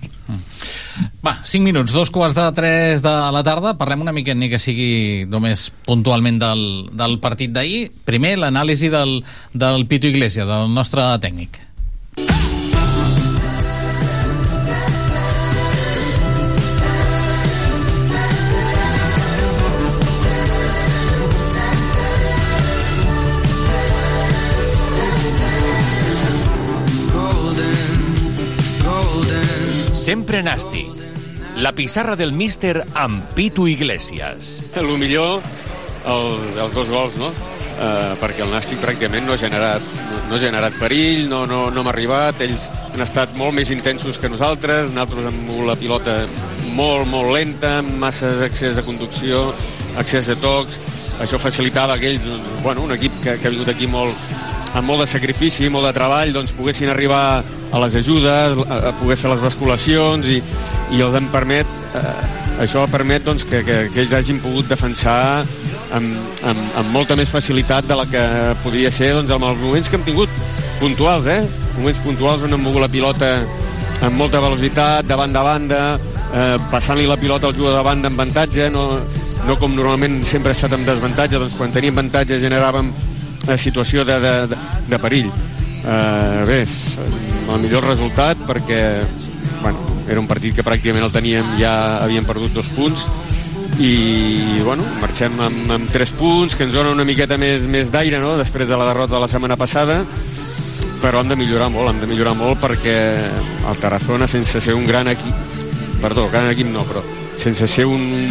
[1.25, 3.75] Va, 5 minuts, dos quarts de 3 de la tarda.
[3.79, 7.87] Parlem una mica, ni que sigui només puntualment del, del partit d'ahir.
[8.05, 9.21] Primer, l'anàlisi del,
[9.53, 11.61] del Pito Iglesia, del nostre tècnic.
[30.03, 30.89] Sempre nàstic.
[31.63, 34.57] La pissarra del míster amb Pitu Iglesias.
[34.75, 35.39] El millor,
[36.03, 36.25] el,
[36.59, 37.29] els dos gols, no?
[37.73, 39.85] Uh, perquè el Nàstic pràcticament no ha generat,
[40.27, 44.19] no ha generat perill, no, no, no hem arribat, ells han estat molt més intensos
[44.19, 46.19] que nosaltres, nosaltres mogut la pilota
[46.75, 49.53] molt, molt lenta, amb massa accés de conducció,
[50.03, 50.81] accés de tocs,
[51.23, 52.27] això facilitava que ells,
[52.59, 54.19] bueno, un equip que, que ha vingut aquí molt,
[54.73, 58.93] amb molt de sacrifici, molt de treball, doncs poguessin arribar a les ajudes, a, a
[58.99, 60.39] poder fer les basculacions i,
[60.93, 62.13] i els en permet, eh,
[62.63, 65.43] això permet doncs, que, que, que ells hagin pogut defensar
[65.93, 68.23] amb, amb, amb molta més facilitat de la que
[68.63, 70.41] podria ser doncs, amb els moments que hem tingut
[70.81, 71.41] puntuals, eh?
[71.77, 73.35] moments puntuals on hem mogut la pilota
[74.03, 75.81] amb molta velocitat, de banda a banda,
[76.33, 78.99] eh, passant-li la pilota al jugador de banda amb avantatge, no,
[79.47, 82.91] no com normalment sempre ha estat amb desavantatge, doncs quan teníem avantatge generàvem
[83.47, 84.33] eh, situació de, de,
[84.87, 85.29] de, perill.
[85.83, 88.81] Eh, bé, el millor resultat perquè
[89.61, 93.07] bueno, era un partit que pràcticament el teníem, ja havíem perdut dos punts
[93.81, 98.19] i bueno, marxem amb, amb tres punts que ens donen una miqueta més, més d'aire
[98.21, 98.35] no?
[98.37, 100.03] després de la derrota de la setmana passada
[101.01, 102.95] però hem de millorar molt, hem de millorar molt perquè
[103.67, 105.63] el Tarazona sense ser un gran equip
[106.03, 107.03] perdó, gran equip no, però
[107.39, 108.29] sense ser un,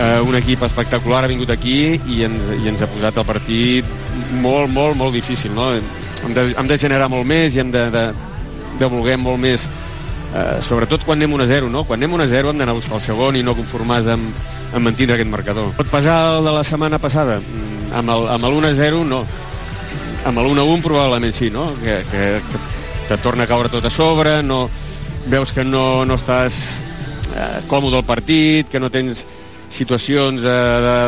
[0.00, 3.94] eh, un equip espectacular ha vingut aquí i ens, i ens ha posat el partit
[4.40, 5.70] molt, molt, molt difícil no?
[5.74, 8.04] hem, de, hem de generar molt més i hem de, de,
[8.80, 11.84] de voler molt més eh, sobretot quan anem 1-0 no?
[11.88, 15.18] quan anem 1-0 hem d'anar a buscar el segon i no conformar amb, amb mantindre
[15.18, 19.06] aquest marcador pot passar el de la setmana passada mm, amb el, amb el 1-0
[19.08, 19.24] no
[20.28, 21.70] amb el 1-1 probablement sí no?
[21.82, 22.64] que, que, que
[23.08, 24.68] te torna a caure tot a sobre no,
[25.26, 26.60] veus que no, no estàs
[27.34, 29.24] eh, còmode al partit que no tens
[29.70, 30.56] situacions eh,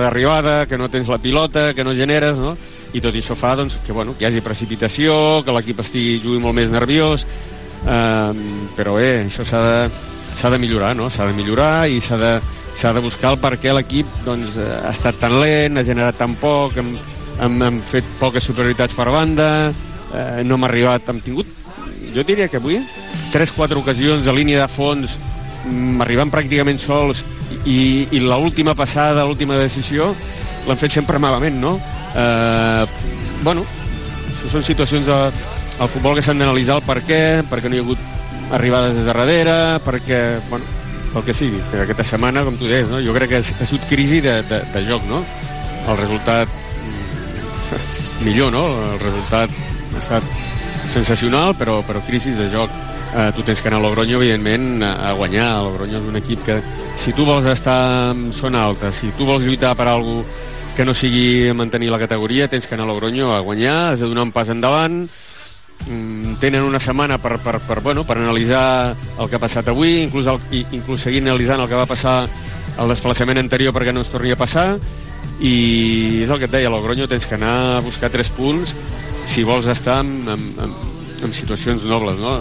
[0.06, 2.54] d'arribada, que no tens la pilota, que no generes, no?
[2.94, 6.40] I tot això fa doncs, que, bueno, que hi hagi precipitació, que l'equip estigui jugui
[6.40, 7.26] molt més nerviós,
[7.82, 8.32] eh,
[8.78, 9.78] però bé, això s'ha de,
[10.38, 11.10] s'ha de millorar, no?
[11.10, 12.34] S'ha de millorar i s'ha de,
[12.78, 16.38] s'ha de buscar el per què l'equip doncs, ha estat tan lent, ha generat tan
[16.40, 16.94] poc, hem,
[17.42, 19.50] hem, hem fet poques superioritats per banda,
[20.14, 21.50] eh, no hem arribat, hem tingut,
[22.14, 22.80] jo diria que avui,
[23.32, 25.18] 3-4 ocasions a línia de fons,
[26.02, 27.22] arribant pràcticament sols
[27.64, 30.10] i, i l'última passada, l'última decisió
[30.66, 31.76] l'han fet sempre malament, no?
[32.14, 32.84] Eh,
[33.42, 33.64] bueno,
[34.50, 35.18] són situacions de,
[35.82, 39.06] al futbol que s'han d'analitzar el per què, perquè no hi ha hagut arribades des
[39.06, 40.20] de darrere, perquè,
[40.50, 40.66] bueno,
[41.12, 41.60] pel que sigui.
[41.70, 43.00] Però aquesta setmana, com tu deies, no?
[43.04, 45.22] jo crec que ha sigut crisi de, de, de joc, no?
[45.82, 48.66] El resultat mm, millor, no?
[48.92, 49.60] El resultat
[49.92, 50.32] ha estat
[50.92, 52.70] sensacional, però, però crisi de joc
[53.14, 55.62] eh, tu tens que anar a Logroño, evidentment, a, guanyar.
[55.64, 56.60] Logroño és un equip que,
[56.98, 60.24] si tu vols estar en zona alta, si tu vols lluitar per alguna
[60.76, 64.08] que no sigui mantenir la categoria, tens que anar a Logroño a guanyar, has de
[64.08, 65.04] donar un pas endavant,
[65.86, 70.00] mm, tenen una setmana per, per, per, bueno, per analitzar el que ha passat avui,
[70.02, 70.40] inclús, el,
[70.72, 72.24] inclús seguir analitzant el que va passar
[72.78, 74.78] el desplaçament anterior perquè no ens torni a passar
[75.44, 78.72] i és el que et deia, a Logroño tens que anar a buscar tres punts
[79.28, 80.76] si vols estar en, en, en,
[81.26, 82.32] en situacions nobles no?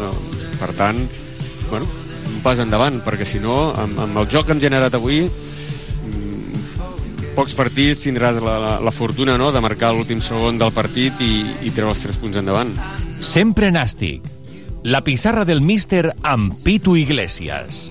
[0.61, 0.99] Per tant,
[1.71, 1.87] bueno,
[2.29, 7.31] un pas endavant, perquè si no, amb, amb el joc que hem generat avui, mm,
[7.33, 11.31] pocs partits tindràs la, la, la fortuna no?, de marcar l'últim segon del partit i,
[11.65, 12.75] i treure els tres punts endavant.
[13.21, 14.21] Sempre nàstic.
[14.83, 17.89] La pissarra del míster amb Pitu Iglesias.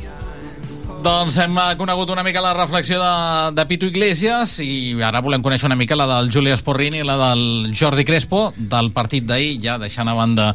[1.00, 3.12] Doncs hem conegut una mica la reflexió de,
[3.56, 7.16] de Pitu Iglesias i ara volem conèixer una mica la del Juli Esporrini i la
[7.16, 10.50] del Jordi Crespo del partit d'ahir, ja deixant a banda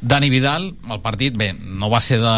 [0.00, 2.36] Dani Vidal, el partit, bé, no va ser de,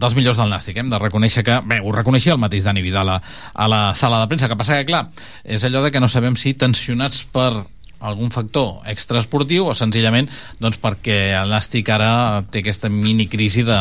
[0.00, 3.10] dels millors del Nàstic, hem de reconèixer que, bé, ho reconeixia el mateix Dani Vidal
[3.12, 3.18] a,
[3.52, 5.04] a la sala de premsa, que passa que, clar,
[5.44, 7.50] és allò de que no sabem si tensionats per
[8.02, 10.26] algun factor extraesportiu o senzillament
[10.58, 13.78] doncs, perquè el Nàstic ara té aquesta mini crisi de,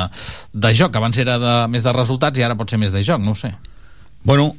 [0.54, 3.24] de joc, abans era de, més de resultats i ara pot ser més de joc,
[3.24, 3.56] no ho sé.
[4.28, 4.52] Bueno,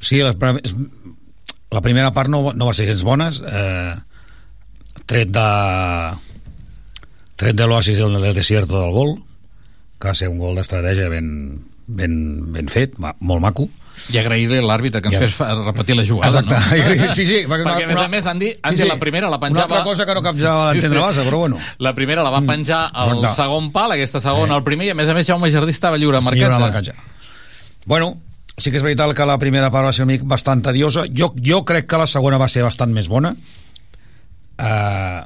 [0.00, 3.94] sí, la, la primera part no, no va ser gens bones, eh,
[5.08, 5.48] tret de
[7.38, 9.16] tret de l'oasis del, del desierto del gol,
[9.98, 11.28] que va ser un gol d'estratègia ben,
[11.86, 12.14] ben,
[12.54, 13.68] ben fet, ma, molt maco,
[14.14, 15.24] i agrair-li a l'àrbitre que ens Ja.
[15.26, 16.54] fes repetir la jugada, Exacte.
[16.54, 17.14] no?
[17.16, 18.88] Sí, sí, perquè, una- a més a una- més, Andy, sí, Andy sí.
[18.88, 19.64] la primera la Una penjava...
[19.78, 21.58] altra cosa que no cap ja d'entendre base, però bueno.
[21.78, 23.34] La primera la va penjar al Correcte.
[23.34, 26.20] segon pal, aquesta segona al primer, i a més a més Jaume Jardí estava lliure
[26.20, 26.44] marcatge.
[26.46, 26.94] Lliure marcatge.
[27.86, 28.20] Bueno,
[28.56, 31.06] sí que és veritat que la primera part va ser una bastant tediosa.
[31.10, 33.34] Jo, jo crec que la segona va ser bastant més bona.
[34.58, 35.22] Uh,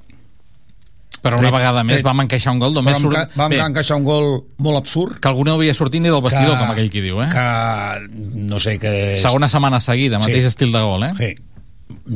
[1.23, 3.59] Però una vegada més vam encaixar un gol, només vam, surt- vam Bé.
[3.63, 5.21] encaixar un gol molt absurd.
[5.23, 7.29] Que algú no havia sortit ni del vestidor, com aquell qui diu, eh?
[7.31, 8.09] Que,
[8.51, 9.15] no sé, que...
[9.15, 11.13] és- Segona setmana seguida, mateix estil de gol, eh?
[11.19, 11.33] Sí.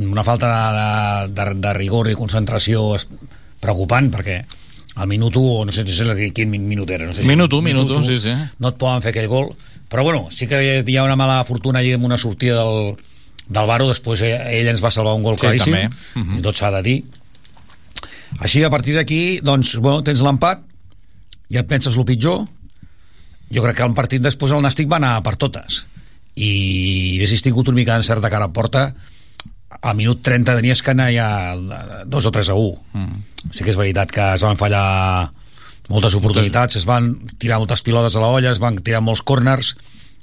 [0.03, 2.97] Una falta de, de, de rigor i concentració
[3.61, 4.41] preocupant, perquè
[4.97, 7.05] al minut 1, no sé, no sé quin minut era.
[7.07, 8.33] No sé si- Minut u, minut u, sí, sí.
[8.59, 9.51] No et poden fer aquell gol.
[9.87, 12.97] Però bueno, sí que hi ha una mala fortuna allà amb una sortida del,
[13.47, 15.89] del Baro, després ell, ens va salvar un gol Sí, claríssim, també.
[16.15, 16.39] Mhm.
[16.39, 16.97] i tot s'ha de dir.
[18.39, 20.61] Així, a partir d'aquí, doncs, bueno, tens l'empat,
[21.49, 22.45] i et penses el pitjor,
[23.53, 25.85] jo crec que el partit després el Nàstic va anar per totes.
[26.35, 28.91] I haguessis tingut una mica d'encert de cara a porta.
[29.81, 31.29] Al minut 30 tenies que anar ja
[32.05, 33.23] dos o 3 a 1 Mm.
[33.53, 35.31] sí que és veritat que es van fallar
[35.87, 39.75] moltes oportunitats, es van tirar moltes pilotes a la olla, es van tirar molts corners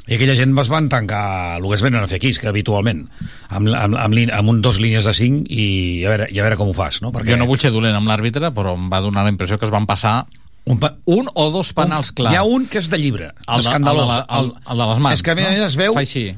[0.05, 3.07] i aquella gent es van tancar el que es venen a fer aquí, que habitualment
[3.49, 5.67] amb, amb, amb, amb un, dos línies de 5 i
[6.05, 7.13] a veure, i a veure com ho fas no?
[7.15, 9.69] Perquè Jo no vull ser dolent amb l'àrbitre, però em va donar la impressió que
[9.69, 10.25] es van passar
[10.67, 12.33] un, un o dos penals clars.
[12.33, 14.01] Hi ha un que és de llibre, El de- escandalós.
[14.01, 15.65] el de la- el- el de les mans, És que a més no?
[15.67, 15.93] es veu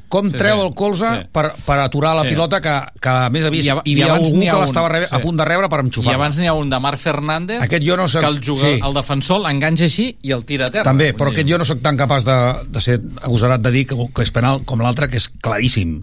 [0.08, 0.66] com Sí, treu sí.
[0.66, 1.28] el colze Sí.
[1.30, 2.28] per, per aturar la Sí.
[2.30, 5.06] pilota que, que a més a més I hi, i havia algú que l'estava rebe-
[5.06, 5.22] a sí.
[5.22, 7.96] punt de rebre per I enxufar abans n'hi ha un de Marc Fernández Aquest jo
[7.96, 8.80] no sé- que el, jugador, sí.
[8.84, 10.82] el defensor l'enganxa així i el tira a terra.
[10.90, 12.36] També, però aquest jo no sóc tan capaç de,
[12.68, 16.02] de ser agosarat de dir que, que és penal com l'altre, que és claríssim.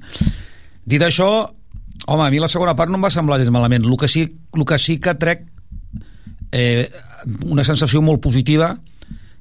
[0.85, 1.51] Dit això,
[2.07, 3.83] home, a mi la segona part no em va semblar gens malament.
[3.83, 5.43] El que sí, el que, sí que trec
[6.51, 6.89] eh,
[7.45, 8.77] una sensació molt positiva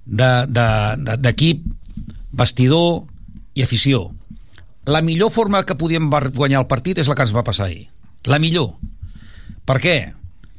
[0.07, 1.65] de- de- de- d'equip,
[2.33, 3.05] vestidor
[3.55, 4.11] i afició.
[4.87, 7.89] La millor forma que podíem guanyar el partit és la que ens va passar ahir.
[8.25, 8.73] La millor.
[9.65, 9.97] Per què?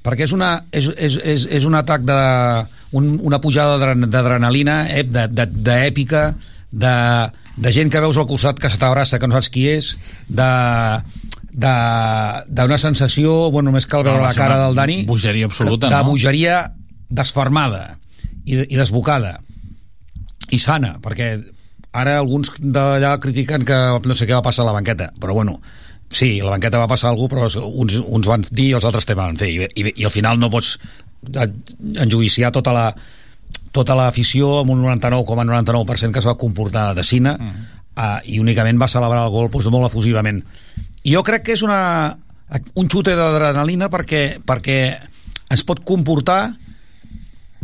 [0.04, 2.18] Perquè és, una, és, és, és, és un atac de...
[2.94, 6.36] Un, una pujada d'adre- d'adrenalina, eh, de- de- d'èpica,
[6.72, 6.94] de,
[7.58, 9.96] de gent que veus al costat que se t'abraça, que no saps qui és,
[10.30, 10.50] de
[11.54, 15.90] de- d'una sensació, bueno, només cal veure No, va la cara del Dani bogeria absoluta,
[15.90, 16.04] de no?
[16.12, 16.74] bogeria
[17.14, 18.00] desfermada
[18.46, 19.38] i, i desbocada
[20.54, 21.36] i sana, perquè
[21.94, 25.60] ara alguns d'allà critiquen que no sé què va passar a la banqueta, però bueno
[26.14, 28.86] sí, a la banqueta va passar alguna cosa, però uns, uns van dir i els
[28.86, 30.78] altres també van fer i, i, i al final no pots
[32.04, 32.88] enjuiciar tota la
[33.74, 37.64] tota l'afició amb un 99,99% ,99 que es va comportar de cine mm.
[37.98, 40.44] uh, i únicament va celebrar el gol doncs, molt efusivament
[41.04, 42.14] i jo crec que és una,
[42.76, 44.78] un xute d'adrenalina perquè, perquè
[45.50, 46.54] ens pot comportar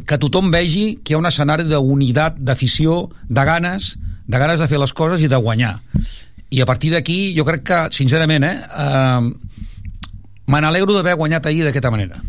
[0.09, 3.91] que tothom vegi que hi ha un escenari d'unitat, d'afició, de ganes,
[4.25, 5.75] de ganes de fer les coses i de guanyar.
[6.49, 11.67] I a partir d'aquí, jo crec que, sincerament, eh, eh, me n'alegro d'haver guanyat ahir
[11.67, 12.23] d'aquesta manera.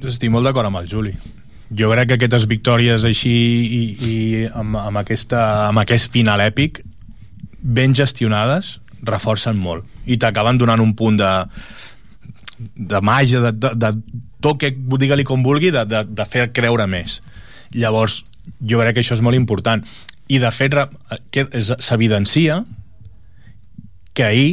[0.00, 1.12] Estic molt d'acord amb el Juli.
[1.76, 3.34] Jo crec que aquestes victòries així
[3.76, 4.14] i, i
[4.48, 6.80] amb, amb, aquesta, amb aquest final èpic
[7.60, 11.30] ben gestionades reforcen molt i t'acaben donant un punt de
[12.76, 13.90] de màgia, de, de, de
[14.42, 17.20] toque, digue-li com vulgui, de, de, de fer creure més.
[17.76, 18.24] Llavors,
[18.60, 19.84] jo crec que això és molt important.
[20.30, 20.76] I, de fet,
[21.34, 22.60] que s'evidencia
[24.14, 24.50] que ahir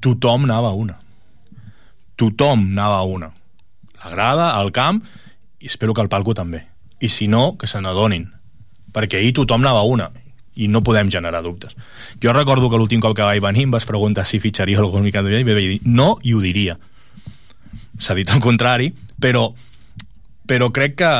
[0.00, 0.98] tothom anava a una.
[2.18, 3.32] Tothom anava a una.
[4.02, 5.02] La grada, al camp,
[5.58, 6.64] i espero que el palco també.
[7.00, 8.28] I si no, que se n'adonin.
[8.94, 10.10] Perquè ahir tothom anava a una
[10.58, 11.76] i no podem generar dubtes.
[12.22, 15.22] Jo recordo que l'últim cop que vaig venir em vas preguntar si fitxaria algun mica
[15.22, 16.78] de i vaig dir no i ho diria.
[17.98, 19.48] S'ha dit el contrari, però,
[20.48, 21.12] però crec que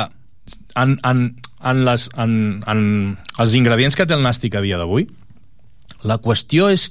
[0.79, 1.23] en, en,
[1.63, 2.35] en, les, en,
[2.67, 2.83] en
[3.39, 5.07] els ingredients que té el nàstic a dia d'avui,
[6.07, 6.89] la qüestió és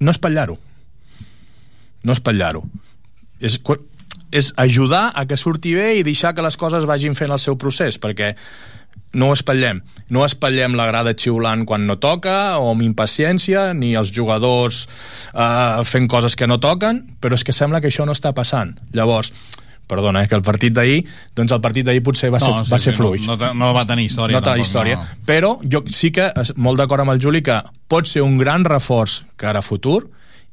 [0.00, 0.58] no espatllar-ho.
[2.06, 2.64] No espatllar-ho.
[3.38, 3.58] És,
[4.34, 7.58] és ajudar a que surti bé i deixar que les coses vagin fent el seu
[7.58, 8.34] procés, perquè
[9.14, 9.82] no ho espatllem.
[10.10, 14.86] No espatllem la grada xiulant quan no toca o amb impaciència, ni els jugadors
[15.34, 18.74] eh, fent coses que no toquen, però és que sembla que això no està passant.
[18.92, 19.32] Llavors,
[19.88, 20.98] perdona, eh, que el partit d'ahir
[21.34, 23.70] doncs el partit d'ahir potser va ser, No, sí, va ser fluix no- no no
[23.72, 25.06] va tenir història, no tampoc, història no.
[25.24, 26.26] però jo sí que
[26.56, 27.56] molt d'acord amb el Juli que
[27.88, 30.10] pot ser un gran reforç cara a futur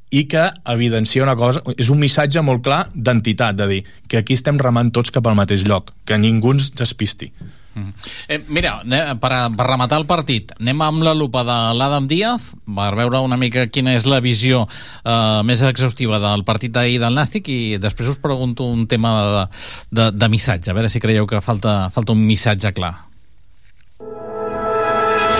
[0.09, 4.37] i que evidencia una cosa, és un missatge molt clar d'entitat, de dir que aquí
[4.37, 7.33] estem remant tots cap al mateix lloc, que ningú ens despisti.
[7.75, 8.77] Eh, mira,
[9.19, 13.37] per, per rematar el partit, anem amb la lupa de l'Adam Díaz per veure una
[13.39, 18.13] mica quina és la visió eh, més exhaustiva del partit d'ahir del Nàstic i després
[18.13, 19.43] us pregunto un tema de,
[19.91, 22.95] de, de missatge, a veure si creieu que falta, falta un missatge clar.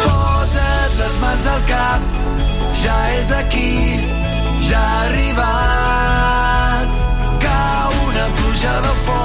[0.05, 2.01] Posa't les mans al cap,
[2.83, 3.75] ja és aquí,
[4.67, 6.89] ja ha arribat.
[7.45, 9.24] Cau una pluja d'eufòria, avui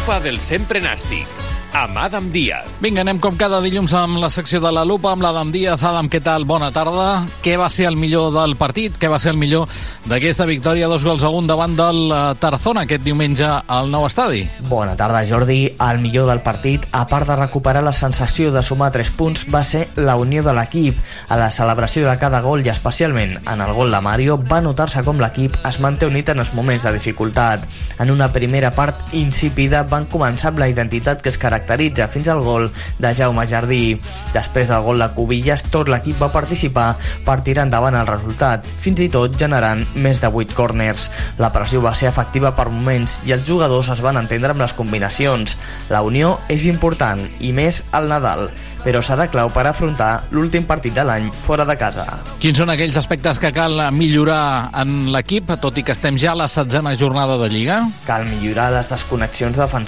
[0.00, 1.28] lupa del sempre nàstic,
[1.76, 2.64] amb Adam Díaz.
[2.80, 5.82] Vinga, anem com cada dilluns amb la secció de la lupa, amb l'Adam Díaz.
[5.84, 6.46] Adam, què tal?
[6.48, 7.26] Bona tarda.
[7.44, 8.96] Què va ser el millor del partit?
[8.98, 9.68] Què va ser el millor
[10.08, 10.88] d'aquesta victòria?
[10.88, 14.46] Dos gols a un davant del eh, Tarazona aquest diumenge al nou estadi.
[14.70, 15.74] Bona tarda, Jordi.
[15.76, 19.62] El millor del partit, a part de recuperar la sensació de sumar 3 punts, va
[19.64, 20.98] ser la unió de l'equip.
[21.28, 25.04] A la celebració de cada gol i especialment en el gol de Mario va notar-se
[25.04, 27.68] com l'equip es manté unit en els moments de dificultat.
[28.00, 32.42] En una primera part insípida van començar amb la identitat que es caracteritza fins al
[32.46, 32.68] gol
[33.02, 33.98] de Jaume Jardí.
[34.34, 36.94] Després del gol de Cubillas, tot l'equip va participar
[37.26, 41.10] per tirar endavant el resultat, fins i tot generant més de 8 corners.
[41.42, 44.76] La pressió va ser efectiva per moments i els jugadors es van entendre amb les
[44.78, 45.56] combinacions.
[45.90, 48.48] La unió és important, i més al Nadal,
[48.84, 52.06] però serà clau per afrontar l'últim partit de l'any fora de casa.
[52.40, 56.38] Quins són aquells aspectes que cal millorar en l'equip, tot i que estem ja a
[56.38, 57.82] la setzena jornada de Lliga?
[58.06, 59.79] Cal millorar les desconnexions defensives.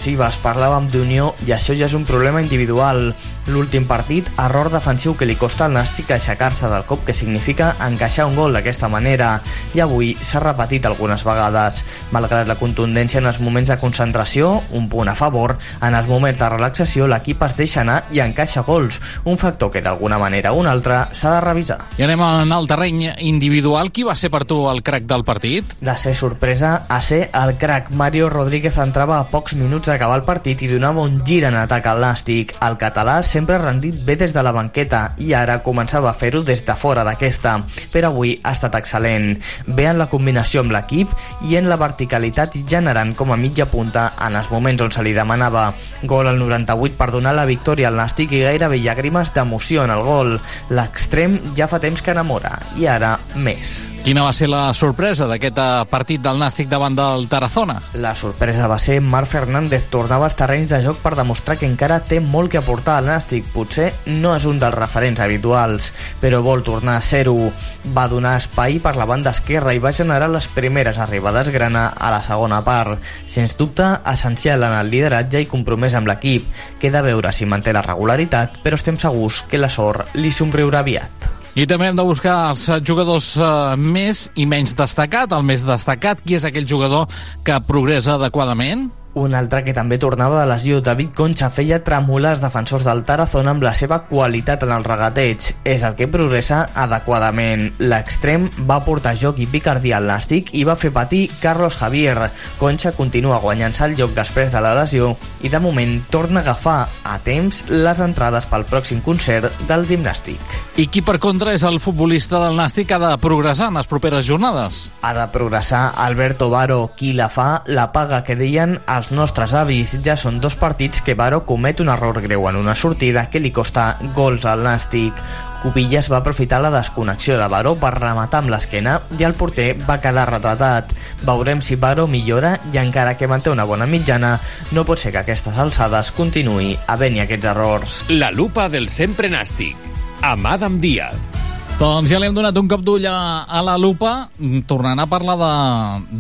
[0.43, 3.13] Parlàvem d'unió i això ja és un problema individual.
[3.51, 8.29] L'últim partit, error defensiu que li costa al Nàstic aixecar-se del cop que significa encaixar
[8.29, 9.41] un gol d'aquesta manera.
[9.75, 11.81] I avui s'ha repetit algunes vegades.
[12.15, 16.39] Malgrat la contundència en els moments de concentració, un punt a favor, en els moments
[16.39, 19.01] de relaxació l'equip es deixa anar i encaixa gols.
[19.25, 21.81] Un factor que d'alguna manera o una altra s'ha de revisar.
[21.99, 23.91] I anem en el terreny individual.
[23.91, 25.75] Qui va ser per tu el crack del partit?
[25.81, 27.91] De ser sorpresa a ser el crack.
[27.91, 31.87] Mario Rodríguez entrava a pocs minuts d'acabar el partit i donava un gir en atac
[31.91, 32.55] al Nàstic.
[32.63, 36.43] El català sempre ha rendit bé des de la banqueta i ara començava a fer-ho
[36.47, 37.55] des de fora d'aquesta,
[37.93, 39.39] però avui ha estat excel·lent.
[39.67, 41.11] Bé en la combinació amb l'equip
[41.49, 45.17] i en la verticalitat generant com a mitja punta en els moments on se li
[45.17, 45.73] demanava.
[46.05, 50.05] Gol al 98 per donar la victòria al Nàstic i gairebé llàgrimes d'emoció en el
[50.07, 50.37] gol.
[50.71, 53.89] L'extrem ja fa temps que enamora i ara més.
[54.03, 57.79] Quina va ser la sorpresa d'aquest eh, partit del Nàstic davant del Tarazona?
[57.95, 62.01] La sorpresa va ser Marc Fernández tornava als terrenys de joc per demostrar que encara
[62.05, 63.47] té molt que aportar al Nàstic.
[63.55, 67.51] Potser no és un dels referents habituals, però vol tornar a ser-ho.
[67.97, 72.13] Va donar espai per la banda esquerra i va generar les primeres arribades grana a
[72.13, 73.01] la segona part.
[73.27, 76.49] Sens dubte, essencial en el lideratge i compromès amb l'equip.
[76.81, 81.33] Queda veure si manté la regularitat, però estem segurs que la sort li somriurà aviat.
[81.53, 85.35] I també hem de buscar els eh, jugadors eh, més i menys destacat.
[85.37, 87.13] El més destacat, qui és aquell jugador
[87.45, 88.89] que progressa adequadament?
[89.13, 93.53] Un altre que també tornava de lesió, David Concha, feia tremolar els defensors del Tarazona
[93.53, 95.51] amb la seva qualitat en el regateig.
[95.69, 97.67] És el que progressa adequadament.
[97.93, 102.31] L'extrem va portar joc i picardia al Nàstic i va fer patir Carlos Javier.
[102.57, 105.13] Concha continua guanyant-se el lloc després de la lesió
[105.45, 110.41] i de moment torna a agafar a temps les entrades pel pròxim concert del gimnàstic.
[110.81, 113.93] I qui, per contra, és el futbolista del Nàstic que ha de progressar en les
[113.93, 114.87] properes jornades?
[115.05, 119.97] Ha de progressar Alberto Baro, qui la fa, la paga que deien els nostres avis.
[120.07, 123.51] Ja són dos partits que Baro comet un error greu en una sortida que li
[123.51, 125.19] costa gols al Nàstic.
[125.63, 130.01] Cubillas va aprofitar la desconnexió de Baró per rematar amb l'esquena i el porter va
[130.03, 130.91] quedar retratat.
[131.27, 134.37] Veurem si Baró millora i encara que manté una bona mitjana,
[134.71, 138.03] no pot ser que aquestes alçades continuï havent-hi aquests errors.
[138.11, 139.79] La lupa del sempre nàstic,
[140.23, 141.52] amb Adam Díaz.
[141.81, 144.29] Doncs ja li hem donat un cop d'ull a, a la lupa.
[144.39, 145.53] Mm, Tornant a parlar de,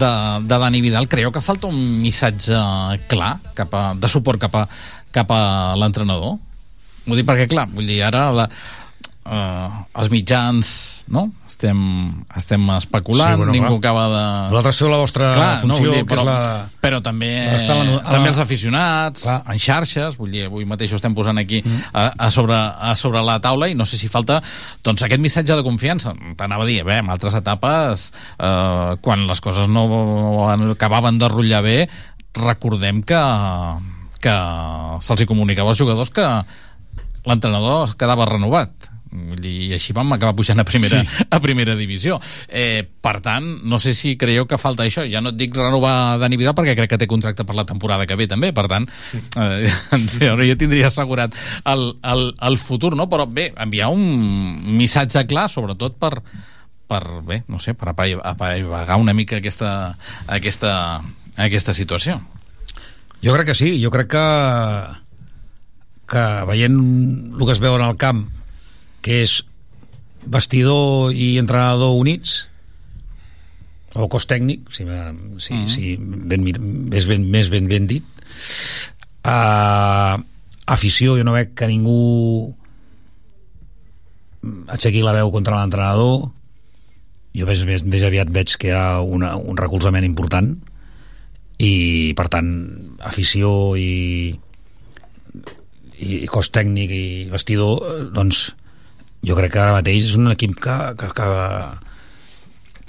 [0.02, 0.12] de,
[0.48, 2.58] de Dani Vidal, creieu que falta un missatge
[3.10, 4.64] clar cap a, de suport cap a,
[5.14, 5.42] cap a
[5.78, 6.38] l'entrenador?
[7.02, 8.48] Ho dic perquè, clar, vull dir, ara la,
[9.26, 10.68] uh, els mitjans
[11.12, 11.26] no?
[11.46, 11.78] estem,
[12.36, 13.78] estem especulant, Sí, bueno, ningú clar.
[13.78, 14.22] acaba de...
[14.54, 15.28] Vosaltres feu la vostra
[15.62, 19.42] funció, vull dir, que és però, la- però també, la- també la- els aficionats, Clar.
[19.52, 21.62] en xarxes, vull dir, avui mateix ho estem posant aquí
[21.92, 24.40] a, a, sobre, a sobre la taula i no sé si falta
[24.82, 26.14] doncs, aquest missatge de confiança.
[26.36, 28.08] T'anava a dir, bé, en altres etapes,
[28.38, 29.86] eh, quan les coses no
[30.72, 31.78] acabaven de rotllar bé,
[32.34, 33.20] recordem que,
[34.24, 34.34] que
[35.04, 36.24] se'ls comunicava als jugadors que
[37.28, 41.24] l'entrenador quedava renovat Vull dir, I així vam acabar pujant a primera, sí.
[41.28, 42.16] a primera divisió.
[42.48, 45.04] Eh, per tant, no sé si creieu que falta això.
[45.10, 48.06] Ja no et dic renovar Dani Vidal perquè crec que té contracte per la temporada
[48.08, 48.88] que ve també, per tant,
[49.36, 51.36] eh, en teoria tindria assegurat
[51.68, 53.10] el, el, el futur, no?
[53.12, 54.02] Però bé, enviar un
[54.80, 56.14] missatge clar, sobretot per,
[56.88, 59.92] per bé, no sé, per apaivagar una mica aquesta,
[60.26, 60.74] aquesta,
[61.36, 62.16] aquesta situació.
[63.22, 64.26] Jo crec que sí, jo crec que
[66.12, 68.26] que veient el que es veu en el camp
[69.02, 69.40] que és
[70.22, 72.46] vestidor i entrenador units
[73.98, 74.86] o cos tècnic si,
[75.42, 76.46] si, mm si ben,
[76.88, 78.06] més, ben, més ben ben dit.
[79.22, 80.16] Uh,
[80.66, 82.54] afició jo no veig que ningú
[84.72, 86.30] aixequi la veu contra l'entrenador.
[87.36, 90.54] Jo més, més, més aviat veig que hi ha una, un recolzament important
[91.62, 92.48] i per tant
[93.04, 94.32] afició i
[96.02, 98.48] i cos tècnic i vestidor doncs
[99.22, 101.26] jo crec que ara mateix és un equip que, que, que,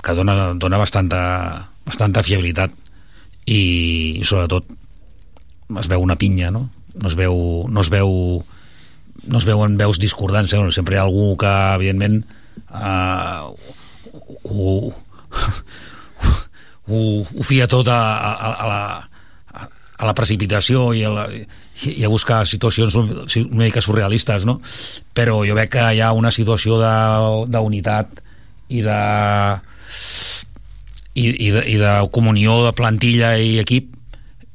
[0.04, 1.22] que dona, dona bastanta,
[1.86, 2.74] bastanta fiabilitat
[3.46, 3.62] i,
[4.20, 4.70] i sobretot
[5.80, 6.68] es veu una pinya no?
[6.94, 7.38] no es veu,
[7.70, 8.12] no es veu
[9.24, 10.62] no es veuen veus discordants eh?
[10.76, 12.24] sempre hi ha algú que evidentment
[12.74, 13.54] uh,
[14.50, 14.94] ho,
[16.88, 19.68] ho, ho fia tot a, a, a, la,
[19.98, 21.28] a la precipitació i a la,
[21.82, 24.60] i a buscar situacions una mica surrealistes, no?
[25.14, 26.78] Però jo veig que hi ha una situació
[27.50, 28.22] d'unitat
[28.70, 29.00] i de
[31.14, 33.92] i, i, de, i de comunió de plantilla i equip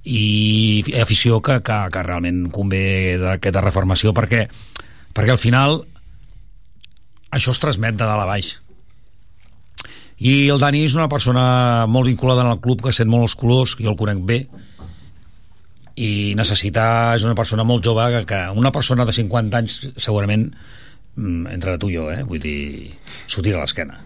[0.09, 4.47] i afició que, que, que realment convé d'aquesta reformació perquè,
[5.15, 5.83] perquè al final
[7.35, 8.55] això es transmet de dalt a baix
[10.19, 13.77] i el Dani és una persona molt vinculada el club que sent molt els colors,
[13.79, 14.41] jo el conec bé
[15.99, 20.47] i necessitar és una persona molt jove que, que una persona de 50 anys segurament
[21.17, 22.23] mm, entre tu i jo, eh?
[22.29, 22.93] vull dir
[23.27, 24.05] s'ho tira a l'esquena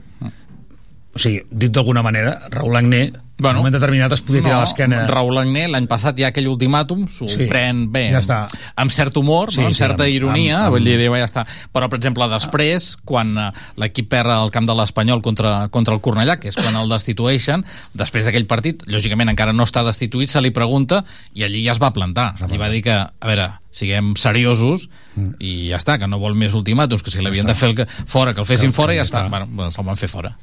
[1.12, 3.03] o sigui, dit d'alguna manera, Raül Agné
[3.43, 6.18] bueno, en un moment determinat es podia tirar no, a l'esquena Raül Agné l'any passat
[6.18, 8.38] hi ha aquell ultimàtum s'ho sí, pren bé, ja està.
[8.78, 9.68] amb cert humor sí, no?
[9.68, 10.76] amb sí, certa amb, ironia amb, amb...
[10.76, 11.45] vull dir, ja està.
[11.74, 13.51] però per exemple després quan uh,
[13.82, 17.66] l'equip perd el camp de l'Espanyol contra, contra el Cornellà que és quan el destitueixen
[17.99, 21.03] després d'aquell partit, lògicament encara no està destituït se li pregunta
[21.34, 25.38] i allí ja es va plantar allí va dir que, a veure, siguem seriosos mm.
[25.43, 27.78] i ja està, que no vol més ultimàtums que si l'havien ja de fer el
[27.80, 29.47] que, fora, que el fessin que, fora i ja, ja està, està.
[29.57, 30.36] bueno, se'l van fer fora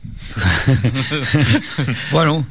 [2.16, 2.42] bueno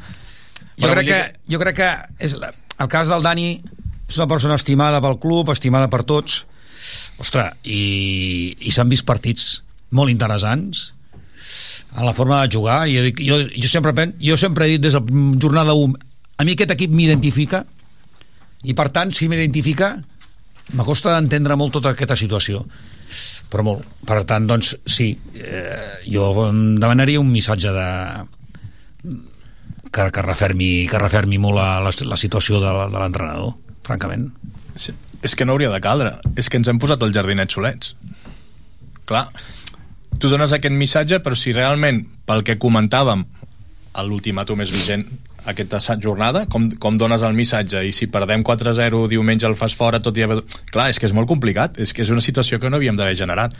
[0.79, 1.21] jo crec, que,
[1.53, 1.91] jo crec que
[2.29, 3.49] és la, el cas del Dani
[4.09, 6.45] és una persona estimada pel club, estimada per tots.
[7.21, 9.59] Ostres, i, i s'han vist partits
[9.93, 10.93] molt interessants
[11.97, 12.87] en la forma de jugar.
[12.89, 15.99] I jo, jo, jo, sempre, pen, jo sempre he dit des de jornada 1
[16.39, 17.65] a mi aquest equip m'identifica
[18.63, 19.97] i per tant si m'identifica
[20.79, 22.63] m'acosta d'entendre molt tota aquesta situació.
[23.49, 27.89] Però molt, per tant doncs sí eh, jo demanaria un missatge de
[29.93, 33.55] que, que, refermi, que refermi molt la, la, la situació de, de l'entrenador,
[33.87, 34.29] francament.
[34.79, 36.17] Sí, és que no hauria de caldre.
[36.39, 37.95] És que ens hem posat els jardinets solets.
[39.09, 39.27] Clar,
[40.19, 43.25] tu dones aquest missatge, però si realment, pel que comentàvem,
[43.99, 45.05] l'ultimàtum és vigent
[45.49, 50.01] aquesta jornada, com, com dones el missatge i si perdem 4-0 diumenge el fas fora
[50.03, 50.43] tot i haver...
[50.71, 53.17] clar, és que és molt complicat és que és una situació que no havíem d'haver
[53.19, 53.57] generat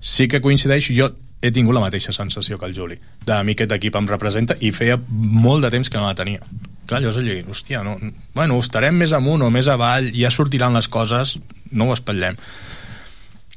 [0.00, 1.12] sí que coincideixo, jo
[1.42, 2.96] he tingut la mateixa sensació que el Juli.
[3.26, 6.44] De mi aquest equip em representa i feia molt de temps que no la tenia.
[6.86, 7.96] Clar, llavors allò, hòstia, no,
[8.36, 11.36] bueno, estarem més amunt o més avall, ja sortiran les coses,
[11.72, 12.38] no ho espatllem.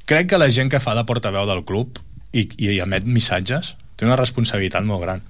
[0.10, 2.02] Crec que la gent que fa de portaveu del club
[2.34, 5.24] i, i emet missatges té una responsabilitat molt gran.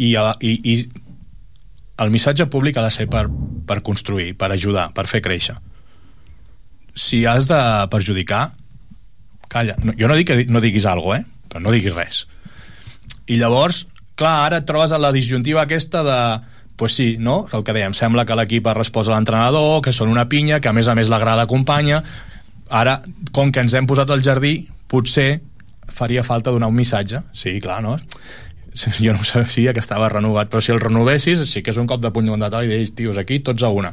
[0.00, 0.74] I, i, i
[2.00, 3.26] el missatge públic ha de ser per,
[3.68, 5.58] per construir, per ajudar, per fer créixer.
[6.96, 7.60] Si has de
[7.92, 8.50] perjudicar,
[9.50, 11.48] calla, no, jo no dic que no diguis alguna cosa, eh?
[11.50, 12.22] però no diguis res.
[13.30, 13.84] I llavors,
[14.18, 16.20] clar, ara et trobes a la disjuntiva aquesta de
[16.80, 17.44] pues sí, no?
[17.52, 20.70] El que dèiem, sembla que l'equip ha respost a l'entrenador, que són una pinya, que
[20.70, 21.98] a més a més l'agrada acompanya.
[22.72, 22.94] Ara,
[23.36, 24.54] com que ens hem posat al jardí,
[24.88, 25.42] potser
[25.92, 27.20] faria falta donar un missatge.
[27.36, 27.98] Sí, clar, no?
[29.04, 32.00] Jo no sabia que estava renovat, però si el renovessis, sí que és un cop
[32.00, 33.92] de puny de i deies, tios, aquí tots a una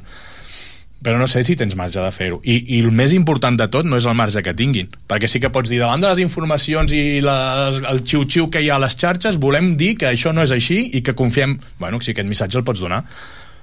[1.04, 2.40] però no sé si tens marge de fer-ho.
[2.44, 5.42] I, I el més important de tot no és el marge que tinguin, perquè sí
[5.44, 8.84] que pots dir, davant de les informacions i les, el xiu-xiu que hi ha a
[8.84, 11.60] les xarxes, volem dir que això no és així i que confiem...
[11.80, 13.04] Bueno, si aquest missatge el pots donar,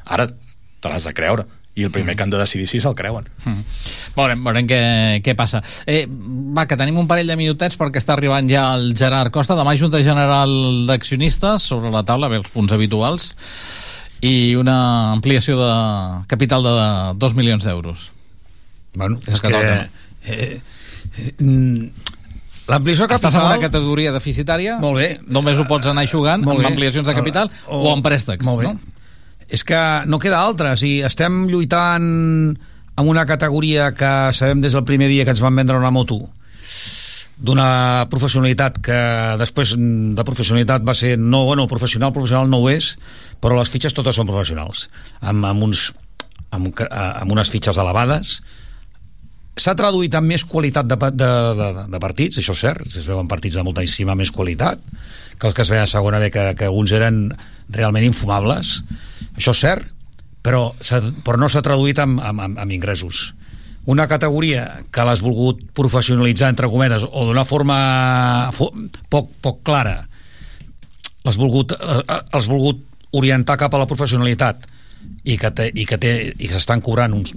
[0.04, 2.16] ara te l'has de creure i el primer mm.
[2.16, 3.26] que han de decidir si se'l creuen.
[3.42, 3.62] Mm.
[4.14, 4.82] Veurem, veurem què,
[5.26, 5.58] què passa.
[5.90, 9.56] Eh, va, que tenim un parell de minutets perquè està arribant ja el Gerard Costa.
[9.58, 10.54] Demà Junta General
[10.86, 13.32] d'Accionistes sobre la taula, bé, els punts habituals
[14.22, 15.72] i una ampliació de
[16.30, 16.74] capital de
[17.18, 18.10] 2 milions d'euros.
[18.94, 19.48] Bueno, és, és que...
[19.48, 19.88] que
[20.24, 20.60] eh,
[21.18, 21.90] eh,
[22.64, 24.78] L'ampliació Estàs en capital- una categoria deficitària?
[24.80, 25.08] Molt bé.
[25.28, 26.70] Només ho pots anar jugant Molt amb bé.
[26.72, 28.70] ampliacions de capital o, o amb préstecs, Molt bé.
[28.72, 28.78] no?
[29.52, 29.76] És que
[30.08, 30.72] no queda altra.
[30.72, 32.06] O sigui, estem lluitant
[32.96, 36.22] amb una categoria que sabem des del primer dia que ens van vendre una moto
[37.44, 38.98] d'una professionalitat que
[39.40, 42.94] després de professionalitat va ser no, bueno, professional, professional no ho és
[43.42, 44.88] però les fitxes totes són professionals
[45.20, 45.90] amb, amb, uns,
[46.54, 48.38] amb, amb unes fitxes elevades
[49.60, 53.30] s'ha traduït en més qualitat de, de, de, de partits, això és cert, es veuen
[53.30, 54.80] partits de moltíssima més qualitat
[55.38, 57.28] que els que es veien a segona B, que, que alguns eren
[57.74, 58.80] realment infumables,
[59.34, 59.86] això és cert,
[60.44, 60.68] però,
[61.24, 63.32] però no s'ha traduït en, en, en ingressos.
[63.90, 67.76] Una categoria que l'has volgut professionalitzar, entre cometes, o d'una forma
[68.56, 68.70] fo
[69.12, 69.98] poc, poc clara,
[71.24, 72.80] l'has volgut, eh, has volgut
[73.12, 74.64] orientar cap a la professionalitat
[75.24, 77.34] i que, té, i que, té, i que s'estan cobrant uns,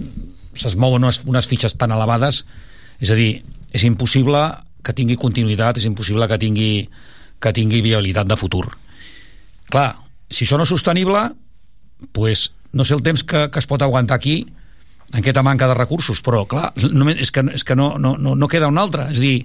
[0.56, 2.42] se's mouen unes, unes fitxes tan elevades
[2.98, 4.40] és a dir, és impossible
[4.82, 6.72] que tingui continuïtat, és impossible que tingui
[7.38, 8.64] que tingui viabilitat de futur.
[9.70, 9.92] Clar,
[10.26, 11.28] si això no és sostenible
[12.12, 14.40] pues, no sé el temps que, que es pot aguantar aquí
[15.16, 18.48] aquesta manca de recursos, però clar, només, és que, és que no, no, no, no
[18.50, 19.38] queda un altre és a dir,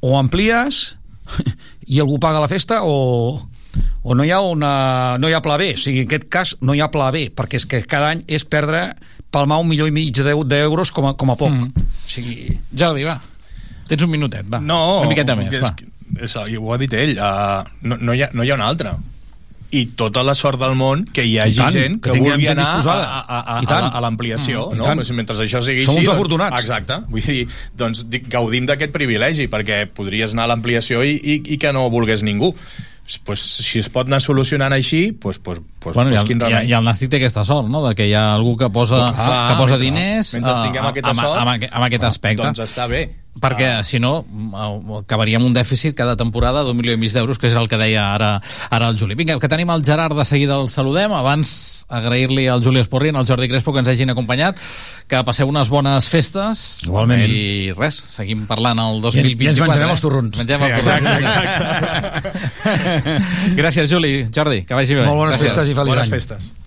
[0.00, 0.96] o amplies
[1.92, 2.94] i algú paga la festa o,
[4.02, 4.72] o no hi ha una,
[5.20, 7.26] no hi ha pla B, o sigui, en aquest cas no hi ha pla B,
[7.36, 8.94] perquè és que cada any és perdre
[9.34, 11.50] palmar un milió i mig d'eu- d'euros com, a, com a poc.
[11.50, 11.88] Mm.
[11.90, 12.54] O sigui...
[12.70, 13.18] Jordi, va.
[13.88, 14.60] Tens un minutet, va.
[14.62, 15.74] No, Una miqueta més, és, va.
[16.22, 18.68] És, i ho ha dit ell, uh, no, no, hi ha, no hi ha una
[18.70, 18.94] altra
[19.74, 22.46] i tota la sort del món que hi hagi I tant, gent que que, vulgui
[22.52, 24.84] anar a, a, a, a, a, l'ampliació Mm, no?
[25.18, 27.46] mentre això sigui Som així uns doncs- exacte, vull dir,
[27.76, 31.88] doncs dic, gaudim d'aquest privilegi perquè podries anar a l'ampliació i, i, i que no
[31.90, 32.54] volgués ningú.
[33.24, 36.54] Pues, si es pot anar solucionant així pues, pues, pues, bueno, pues i, quin el,
[36.70, 39.50] i, el Nàstic té aquesta sort, no?, de que hi ha algú que posa, Clar,
[39.50, 42.42] que posa mentre- diners mentre eh, tinguem aquesta amb, sort, amb, amb, amb aquest aspecte.
[42.46, 43.02] doncs està bé
[43.40, 44.24] perquè si no
[45.00, 48.14] acabaríem un dèficit cada temporada d'un milió i mig d'euros que és el que deia
[48.14, 52.46] ara, ara el Juli vinga, que tenim el Gerard de seguida el saludem abans agrair-li
[52.48, 54.58] al Juli Esporri i al Jordi Crespo que ens hagin acompanyat
[55.10, 57.24] que passeu unes bones festes Igualment.
[57.26, 59.92] i res, seguim parlant el I, I 2024 ens menjarem eh?
[59.92, 60.38] els torrons.
[60.38, 61.08] Mengem els torrons.
[63.60, 65.50] gràcies Juli, Jordi, que vagi bé Molt bones gràcies.
[65.50, 66.14] festes i feliç bones any.
[66.16, 66.63] festes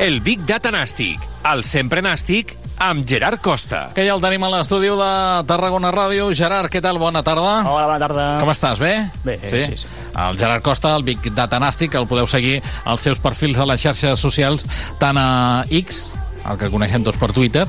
[0.00, 3.82] El Big Data Nàstic, el sempre nàstic, amb Gerard Costa.
[3.92, 5.08] Que ja el tenim a l'estudi de
[5.44, 6.30] Tarragona Ràdio.
[6.32, 6.96] Gerard, què tal?
[6.96, 7.58] Bona tarda.
[7.68, 8.24] Hola, bona tarda.
[8.40, 8.80] Com estàs?
[8.80, 8.94] Bé?
[9.26, 9.90] Bé, sí, sí.
[10.16, 13.84] El Gerard Costa, el Big Data Nàstic, el podeu seguir als seus perfils a les
[13.84, 14.64] xarxes socials,
[14.96, 15.28] tant a
[15.68, 16.06] X,
[16.48, 17.68] el que coneixem tots per Twitter,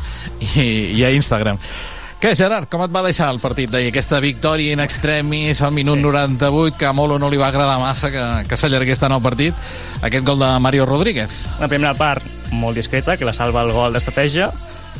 [0.55, 1.59] i, i a Instagram.
[2.21, 3.87] Què, Gerard, com et va deixar el partit d'ahir?
[3.89, 6.03] Aquesta victòria in extremis al minut sí.
[6.05, 9.57] 98, que a Molo no li va agradar massa que, que s'allargués tant el partit.
[10.05, 11.47] Aquest gol de Mario Rodríguez.
[11.59, 12.21] La primera part
[12.53, 14.51] molt discreta, que la salva el gol d'estratègia,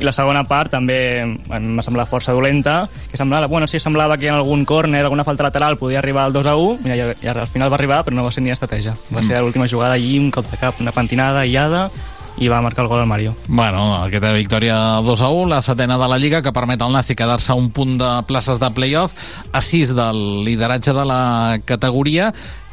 [0.01, 0.97] i la segona part també
[1.28, 5.43] m'ha semblat força dolenta, que semblava, bueno, sí, semblava que en algun córner, alguna falta
[5.45, 8.26] lateral podia arribar al 2 a 1, i, i al final va arribar, però no
[8.26, 8.95] va ser ni estratègia.
[9.13, 9.28] Va Mm.
[9.28, 11.91] ser l'última jugada allí, un cop de cap, una pentinada aïllada,
[12.38, 13.36] i va marcar el gol al Mario.
[13.47, 17.19] Bueno, aquesta victòria 2 a 1, la setena de la Lliga, que permet al Nàstic
[17.19, 19.13] quedar-se a un punt de places de play-off,
[19.51, 22.32] a 6 del lideratge de la categoria,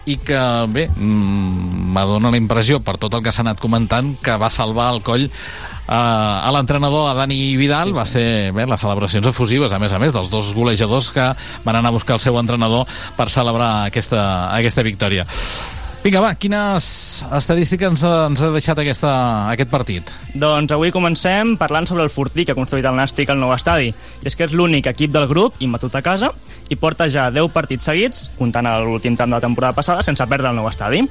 [0.09, 0.41] i que,
[0.73, 4.89] bé, mm, m'adona la impressió, per tot el que s'ha anat comentant, que va salvar
[4.95, 9.79] el coll eh, a l'entrenador, a Dani Vidal, va ser bé, les celebracions efusives, a
[9.79, 11.33] més a més, dels dos golejadors que
[11.65, 12.87] van anar a buscar el seu entrenador
[13.17, 14.23] per celebrar aquesta,
[14.57, 15.27] aquesta victòria.
[15.99, 16.85] Vinga, va, quines
[17.37, 19.11] estadístiques ens, ha- ens ha deixat aquesta,
[19.51, 20.11] aquest partit?
[20.39, 23.91] Doncs avui comencem parlant sobre el fortí que ha construït el Nàstic al nou estadi.
[24.23, 26.31] I és que és l'únic equip del grup imbatut a casa
[26.71, 30.49] i porta ja 10 partits seguits, comptant l'últim tram de la temporada passada, sense perdre
[30.49, 31.03] el nou estadi.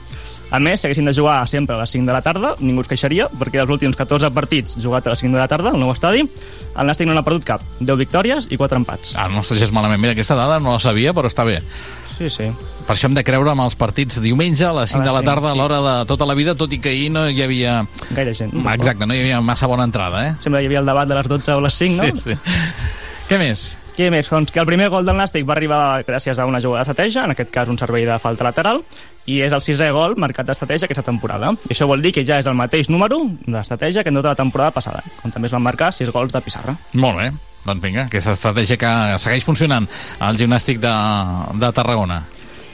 [0.52, 2.88] A més, si haguessin de jugar sempre a les 5 de la tarda, ningú es
[2.88, 5.92] queixaria, perquè dels últims 14 partits jugat a les 5 de la tarda, al nou
[5.92, 7.62] estadi, el Nàstic no n'ha perdut cap.
[7.82, 9.14] 10 victòries i 4 empats.
[9.20, 10.00] Ah, no estàs malament.
[10.00, 11.60] Mira, aquesta dada no la sabia, però està bé.
[12.18, 12.48] Sí, sí.
[12.88, 15.16] Per això hem de creure amb els partits diumenge a les 5 A les de
[15.18, 17.82] la tarda, a l'hora de tota la vida, tot i que ahir no hi havia...
[18.16, 18.54] Gaire gent.
[18.64, 20.38] Ah, Exacte, no hi havia massa bona entrada, eh?
[20.40, 22.16] Sempre hi havia el debat de les 12 o les 5, no?
[22.16, 22.40] Sí, sí.
[23.28, 23.66] Què més?
[23.98, 24.30] Què més?
[24.32, 27.34] Doncs que el primer gol del Nàstic va arribar gràcies a una jugada d'estratègia, en
[27.36, 28.80] aquest cas un servei de falta lateral,
[29.28, 31.52] i és el sisè gol marcat d'estratègia aquesta temporada.
[31.68, 34.40] I això vol dir que ja és el mateix número d'estratègia que en tota la
[34.40, 36.78] temporada passada, on també es van marcar 6 gols de pissarra.
[36.94, 37.28] Molt bé.
[37.68, 39.90] Doncs vinga, aquesta estratègia que segueix funcionant
[40.24, 40.96] al gimnàstic de,
[41.60, 42.22] de Tarragona.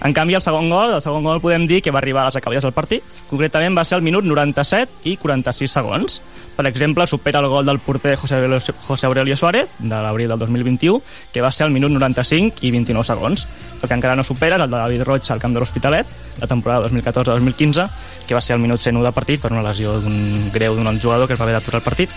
[0.04, 2.36] En canvi, el segon gol, el segon gol podem dir que va arribar a les
[2.36, 3.06] acaballes del partit.
[3.30, 6.18] Concretament va ser al minut 97 i 46 segons.
[6.58, 11.00] Per exemple, supera el gol del porter José Aurelio, Suárez, de l'abril del 2021,
[11.32, 13.48] que va ser al minut 95 i 29 segons.
[13.80, 16.48] El que encara no supera és el de David Roig al camp de l'Hospitalet, la
[16.48, 17.90] temporada 2014-2015,
[18.28, 21.28] que va ser al minut 101 de partit per una lesió d'un greu d'un jugador
[21.28, 22.10] que es va haver d'aturar el partit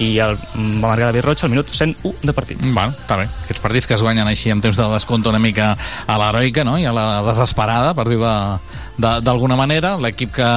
[0.00, 0.36] i el,
[0.80, 2.60] va marcar David Roig al minut 101 de partit.
[2.60, 3.26] Bueno, està bé.
[3.44, 5.74] Aquests partits que es guanyen així en temps de descompte una mica
[6.06, 6.78] a l'heroica no?
[6.80, 9.94] i a la desesperada, per dir d'alguna manera.
[10.00, 10.50] L'equip que,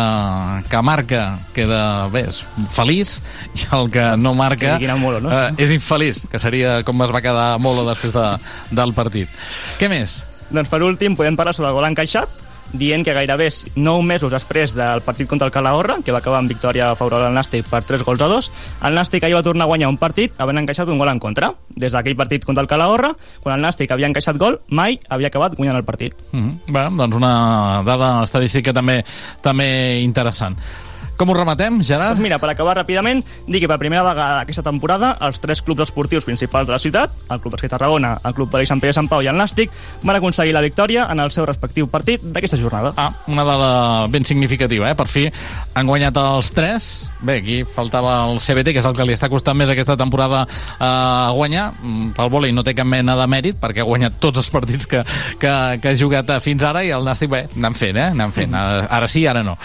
[0.72, 1.24] que marca
[1.56, 3.18] queda bé, és feliç
[3.60, 5.34] i el que no marca Que Molo, no?
[5.34, 8.28] eh, és infeliç, que seria com es va quedar Molo després de,
[8.72, 9.32] del partit.
[9.80, 10.22] Què més?
[10.54, 14.74] Doncs per últim podem parlar sobre el gol encaixat, dient que gairebé 9 mesos després
[14.74, 18.06] del partit contra el Calahorra, que va acabar amb victòria favorable al Nàstic per 3
[18.08, 18.52] gols a 2,
[18.90, 21.54] el Nàstic ahir va tornar a guanyar un partit havent encaixat un gol en contra.
[21.70, 25.56] Des d'aquell partit contra el Calahorra, quan el Nàstic havia encaixat gol, mai havia acabat
[25.56, 26.16] guanyant el partit.
[26.32, 26.74] Mm -hmm.
[26.74, 29.04] Bé, doncs una dada estadística també
[29.42, 30.58] també interessant.
[31.24, 32.18] Com ho rematem, Gerard?
[32.18, 35.80] Doncs mira, per acabar ràpidament, dir que per primera vegada aquesta temporada els tres clubs
[35.86, 39.08] esportius principals de la ciutat, el Club Basquet Tarragona, el Club Padell Sant Pere Sant
[39.08, 39.72] Pau i el Nàstic,
[40.04, 42.92] van aconseguir la victòria en el seu respectiu partit d'aquesta jornada.
[43.00, 43.70] Ah, una dada
[44.12, 44.98] ben significativa, eh?
[45.00, 46.90] Per fi han guanyat els tres.
[47.24, 50.44] Bé, aquí faltava el CBT, que és el que li està costant més aquesta temporada
[50.44, 51.70] a eh, guanyar.
[51.80, 54.92] Mm, Pel vòlei no té cap mena de mèrit, perquè ha guanyat tots els partits
[54.92, 55.08] que,
[55.40, 58.12] que, que ha jugat eh, fins ara, i el Nàstic, bé, anant fent, eh?
[58.12, 58.60] Anant fent.
[58.60, 59.56] Ara sí, ara no.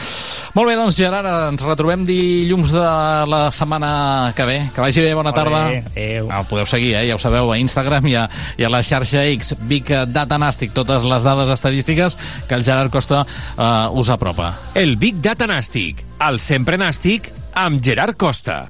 [0.57, 2.87] Molt bé, doncs, Gerard, ens retrobem dilluns de
[3.29, 4.59] la setmana que ve.
[4.75, 5.67] Que vagi bé, bona tarda.
[5.83, 6.31] Adéu.
[6.33, 7.05] El podeu seguir, eh?
[7.11, 8.27] ja ho sabeu, a Instagram i a,
[8.57, 12.19] i a la xarxa X, Big Data Nàstic, totes les dades estadístiques
[12.49, 14.55] que el Gerard Costa eh, us apropa.
[14.75, 18.65] El Big Data Nàstic, el sempre nàstic, amb Gerard Costa.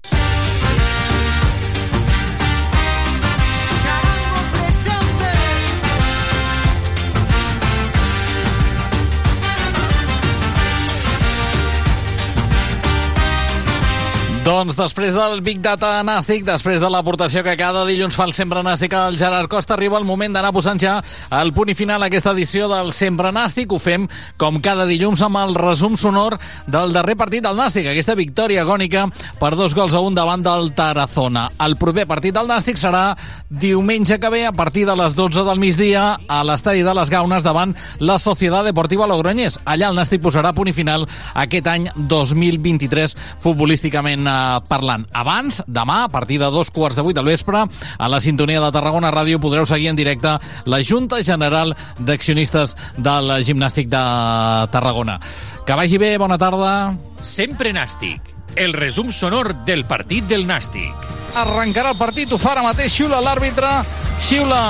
[14.48, 18.62] Doncs després del Big Data Nàstic, després de l'aportació que cada dilluns fa el Sempre
[18.64, 20.94] Nàstic al Gerard Costa, arriba el moment d'anar posant ja
[21.36, 23.74] el punt i final a aquesta edició del Sempre Nàstic.
[23.76, 24.06] Ho fem
[24.40, 29.02] com cada dilluns amb el resum sonor del darrer partit del Nàstic, aquesta victòria agònica
[29.36, 31.50] per dos gols a un davant del Tarazona.
[31.66, 33.18] El proper partit del Nàstic serà
[33.50, 37.44] diumenge que ve a partir de les 12 del migdia a l'estadi de les Gaunes
[37.44, 39.60] davant la Societat Deportiva Logroñés.
[39.66, 41.04] Allà el Nàstic posarà punt i final
[41.36, 44.37] aquest any 2023 futbolísticament
[44.68, 45.06] parlant.
[45.12, 47.64] Abans, demà, a partir de dos quarts de vuit del vespre,
[47.98, 50.36] a la sintonia de Tarragona Ràdio podreu seguir en directe
[50.66, 54.02] la Junta General d'Accionistes del Gimnàstic de
[54.74, 55.18] Tarragona.
[55.66, 56.74] Que vagi bé, bona tarda.
[57.20, 61.06] Sempre nàstic, el resum sonor del partit del nàstic.
[61.38, 63.68] Arrencarà el partit, ho fa ara mateix, xiula l'àrbitre,
[64.24, 64.60] xiula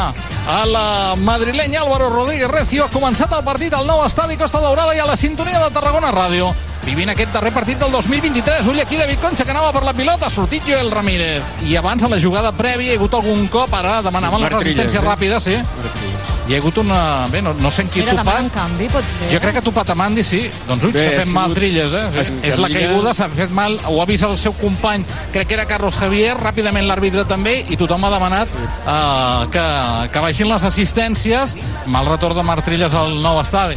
[0.49, 2.87] a la madrilenya Álvaro Rodríguez Recio.
[2.87, 6.13] Ha començat el partit al nou estadi Costa Daurada i a la sintonia de Tarragona
[6.13, 6.51] Ràdio.
[6.89, 8.67] Vivint aquest darrer partit del 2023.
[8.73, 11.63] Ull aquí David Concha, que anava per la pilota, ha sortit Joel Ramírez.
[11.69, 14.63] I abans, a la jugada prèvia, hi ha hagut algun cop, ara demanaven les Marc
[14.65, 15.09] Trilles, resistències eh?
[15.09, 16.38] ràpides, sí.
[16.49, 17.27] Hi ha hagut una...
[17.29, 18.39] Bé, no, no sé en qui Era ha topat.
[18.41, 19.27] un canvi, pot ser?
[19.35, 20.39] Jo crec que ha topat a Mandi, sí.
[20.67, 22.05] Doncs ui, s'ha ha fet mal sigut- Trilles, eh?
[22.09, 25.59] ha És, la caiguda, s'ha fet mal, ho ha vist el seu company, crec que
[25.59, 29.67] era Carlos Javier, ràpidament l'àrbitre també, i tothom ha demanat eh, que,
[30.15, 31.53] que baixin les assistències,
[31.93, 33.77] mal retorn de Marc Trilles al nou estadi.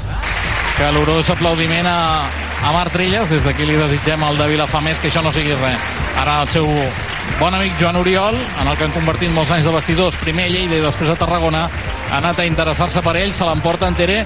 [0.80, 2.00] Calorós aplaudiment a,
[2.64, 5.78] a Marc Trilles, des d'aquí li desitgem al de Vilafamés que això no sigui res.
[6.24, 6.66] Ara el seu
[7.40, 10.52] bon amic Joan Oriol, en el que han convertit molts anys de vestidors, primer a
[10.52, 11.68] Lleida i després a Tarragona,
[12.12, 14.22] ha anat a interessar-se per ell, se l'emporta entere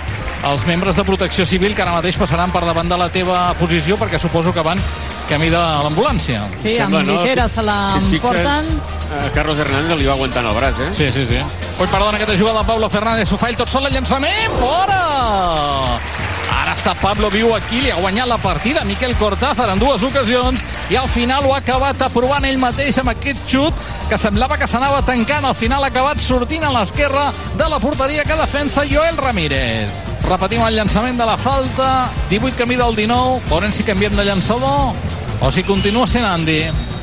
[0.45, 3.97] els membres de protecció civil que ara mateix passaran per davant de la teva posició
[3.97, 4.81] perquè suposo que van
[5.29, 6.45] camí de l'ambulància.
[6.61, 8.69] Sí, amb Guitera se l'emporten.
[9.05, 10.91] Eh, Carlos Hernández li va aguantant el braç, eh?
[10.97, 11.41] Sí, sí, sí.
[11.79, 16.24] Ui, perdona, aquesta jugada de Pablo Fernández, ho fa ell tot sol, el llançament, fora!
[16.65, 20.63] Ara està Pablo Viu aquí, li ha guanyat la partida Miquel Cortázar en dues ocasions
[20.89, 24.65] i al final ho ha acabat aprovant ell mateix amb aquest xut que semblava que
[24.65, 25.45] s'anava tancant.
[25.45, 29.93] Al final ha acabat sortint a l'esquerra de la porteria que defensa Joel Ramírez.
[30.25, 34.97] Repetim el llançament de la falta, 18 camí del 19, veurem si canviem de llançador
[35.45, 36.94] o si continua sent Andy.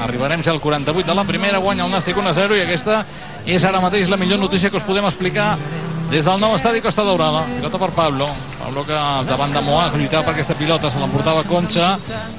[0.00, 3.02] Arribarem ja al 48 de la primera, guanya el Nàstic 1 0 i aquesta
[3.44, 5.56] és ara mateix la millor notícia que us podem explicar
[6.10, 7.44] des del nou estadi Costa Daurada.
[7.46, 8.26] Pilota per Pablo.
[8.58, 8.96] Pablo que
[9.28, 11.92] davant de Moaz lluitava per aquesta pilota, se l'emportava Concha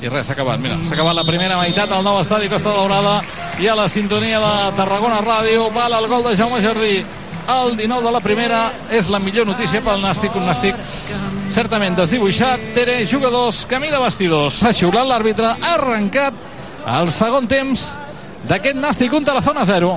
[0.03, 0.59] i res, s'ha acabat.
[0.59, 3.21] Mira, s'ha acabat la primera meitat al nou estadi Costa Daurada
[3.63, 6.99] i a la sintonia de Tarragona Ràdio val el gol de Jaume Jardí.
[7.51, 8.61] El 19 de la primera
[8.91, 10.75] és la millor notícia pel Nàstic, un Nàstic
[11.51, 12.73] certament desdibuixat.
[12.75, 14.59] Tere, jugadors, camí de vestidors.
[14.63, 16.35] Ha xiulat l'àrbitre, ha arrencat
[16.99, 17.93] el segon temps
[18.47, 19.95] d'aquest Nàstic, un Tarazona 0.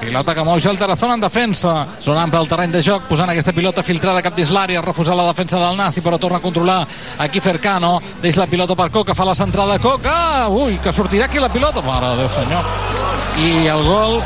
[0.00, 1.72] Pilota que mou el Tarazona en defensa.
[2.00, 5.58] Sonant pel terreny de joc, posant aquesta pilota filtrada cap dins l'àrea, refusar la defensa
[5.58, 6.86] del Nasti, però torna a controlar
[7.18, 8.00] aquí Fercano.
[8.22, 10.48] Deix la pilota per Coca, fa la centrada Coca.
[10.48, 11.82] Ui, que sortirà aquí la pilota.
[11.82, 12.64] Mare de Déu, senyor.
[13.40, 14.20] I el gol,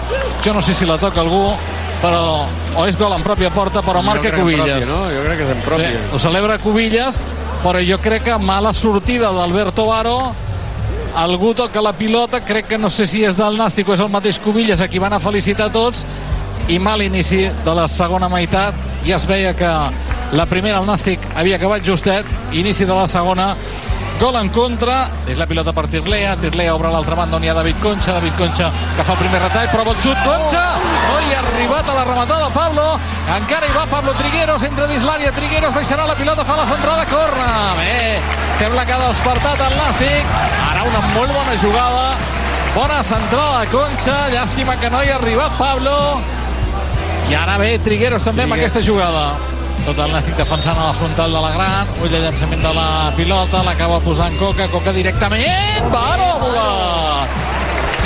[0.45, 1.55] jo no sé si la toca algú,
[2.03, 2.47] però
[2.77, 4.85] o és gol en pròpia porta, però marca Cubillas.
[4.85, 5.01] pròpia, no?
[5.15, 5.91] Jo crec que és en pròpia.
[5.91, 7.21] Sí, ho celebra Cubillas,
[7.65, 10.33] però jo crec que mala sortida d'Alberto Baro
[11.15, 14.11] algú toca la pilota, crec que no sé si és del Nàstic o és el
[14.13, 16.05] mateix Cubillas a qui van a felicitar tots.
[16.71, 18.77] I mal inici de la segona meitat.
[19.07, 19.71] Ja es veia que
[20.37, 22.27] la primera el Nàstic havia acabat justet.
[22.53, 23.55] Inici de la segona
[24.21, 26.35] gol en contra, és la pilota per Tirlea.
[26.41, 28.13] Tirlea obre l'altra banda on hi ha David Concha.
[28.19, 30.19] David Concha que fa el primer retall prova el xut.
[30.27, 30.65] Concha,
[31.09, 32.85] no hi ha arribat a la rematada Pablo,
[33.37, 35.33] encara hi va Pablo Trigueros, entra dins l'àrea.
[35.37, 37.47] Trigueros baixarà la pilota, fa la centrada, corre.
[37.81, 37.95] Bé,
[38.61, 40.35] sembla que ha despertat el Nàstic.
[40.69, 42.11] Ara una molt bona jugada.
[42.75, 44.19] Bona centrada Concha.
[44.35, 45.97] Llàstima que no hi ha arribat Pablo.
[47.31, 49.31] I ara ve Trigueros també amb aquesta jugada
[49.87, 51.95] tot el Nàstic defensant a la frontal de la Gran.
[52.01, 57.51] Ull el llançament de la pilota l'acaba posant Coca, Coca directament volat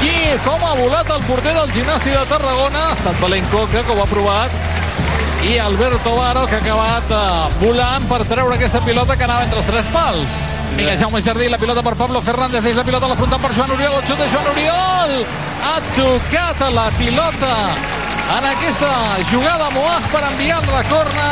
[0.04, 0.14] qui,
[0.44, 2.88] com ha volat el porter del gimnàstic de Tarragona?
[2.90, 4.52] Ha estat valent Coca, com ha provat.
[5.44, 9.60] I Alberto Baro que ha acabat uh, volant per treure aquesta pilota que anava entre
[9.60, 10.38] els tres pals.
[10.76, 13.52] Vinga, Jaume Jardí, la pilota per Pablo Fernández deix la pilota a la frontal per
[13.56, 15.12] Joan Oriol el xut de Joan Oriol!
[15.68, 17.52] Ha tocat a la pilota
[18.38, 18.94] en aquesta
[19.30, 21.28] jugada Moaz per enviar la corna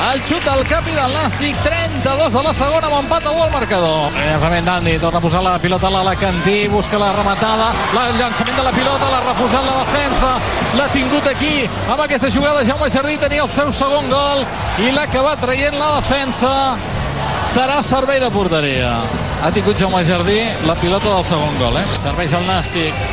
[0.00, 3.50] el xut al capi del Nàstic 32 de la segona amb empat a 1 al
[3.52, 8.56] marcador llançament d'Andy, torna a posar la pilota a l'Alacantí busca la rematada el llançament
[8.56, 10.30] de la pilota, l'ha refusat la defensa
[10.78, 14.44] l'ha tingut aquí amb aquesta jugada Jaume Jardí tenia el seu segon gol
[14.80, 16.52] i l'ha acabat traient la defensa
[17.52, 18.96] serà servei de porteria
[19.44, 21.84] ha tingut Jaume Jardí la pilota del segon gol eh?
[22.00, 23.08] serveix el Nàstic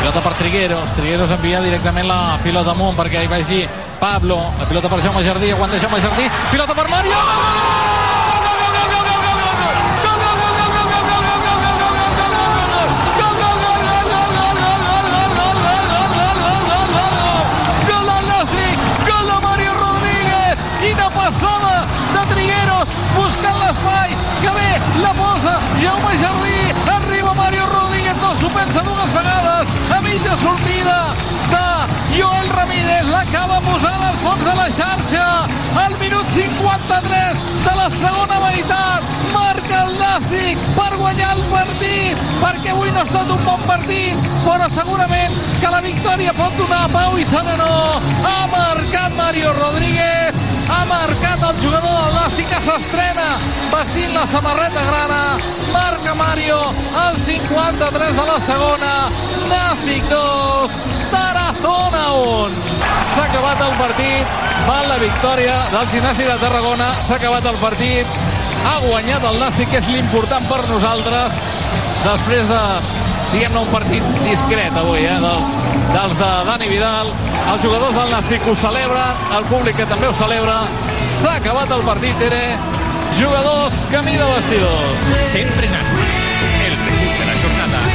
[0.00, 0.92] Pilota per Trigueros.
[0.96, 3.58] Trigueros envia directament la pilota amunt perquè hi vagi
[4.00, 4.50] Pablo.
[4.58, 5.50] La pilota per Jaume Jardí.
[5.50, 6.30] Aguanta Jaume Jardí.
[6.50, 7.12] Pilota per Mario.
[23.16, 24.10] Gol gol l'espai,
[24.42, 24.70] que bé,
[25.02, 31.29] la posa Jaume Jardí, arriba Mario Rodríguez, no s'ho pensa dues vegades, a mitja sortida
[32.20, 35.26] Joel Ramírez, l'acaba posant al fons de la xarxa,
[35.82, 42.74] al minut 53 de la segona meitat, marca el Nàstic per guanyar el partit, perquè
[42.74, 47.16] avui no ha estat un bon partit, però segurament que la victòria pot donar pau
[47.16, 48.04] i serenor.
[48.28, 53.26] Ha marcat Mario Rodríguez, ha marcat el jugador del Nàstic que s'estrena
[53.72, 55.20] vestint la samarreta grana.
[55.72, 56.58] Marca Mario
[57.02, 58.92] al 53 de la segona.
[59.50, 60.76] Nàstic 2,
[61.10, 62.62] Tarazona 1.
[63.14, 66.92] S'ha acabat el partit, val la victòria del Gimnàstic de Tarragona.
[67.02, 68.18] S'ha acabat el partit,
[68.64, 71.44] ha guanyat el Nàstic, que és l'important per nosaltres.
[72.00, 72.64] Després de
[73.32, 75.54] diguem-ne, un partit discret avui, eh, dels,
[75.94, 77.12] dels de Dani Vidal.
[77.52, 80.60] Els jugadors del Nàstic ho celebren, el públic que també ho celebra.
[81.20, 82.44] S'ha acabat el partit, Tere.
[83.18, 85.06] Jugadors, camí de vestidors.
[85.32, 86.20] Sempre Nàstic,
[86.66, 87.89] el resum de la jornada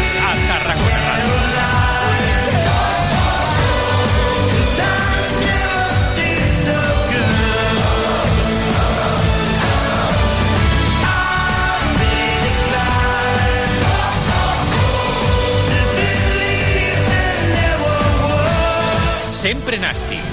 [19.45, 20.23] Sempre Nàstic,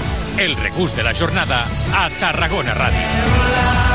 [0.41, 1.59] El regust de la jornada
[1.93, 3.92] a Tarragona Ràdio.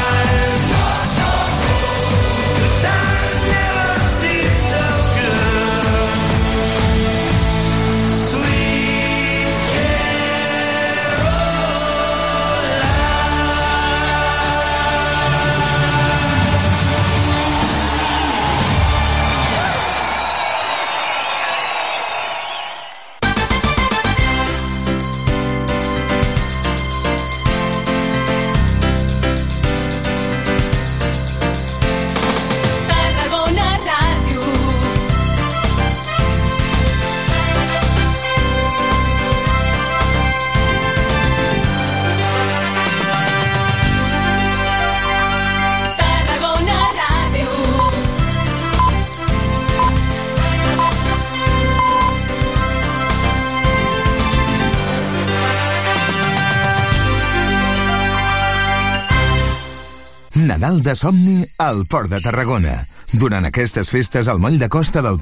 [60.89, 62.87] De somni al Port de Tarragona.
[63.13, 65.17] Durant aquestes festes, el moll de costa del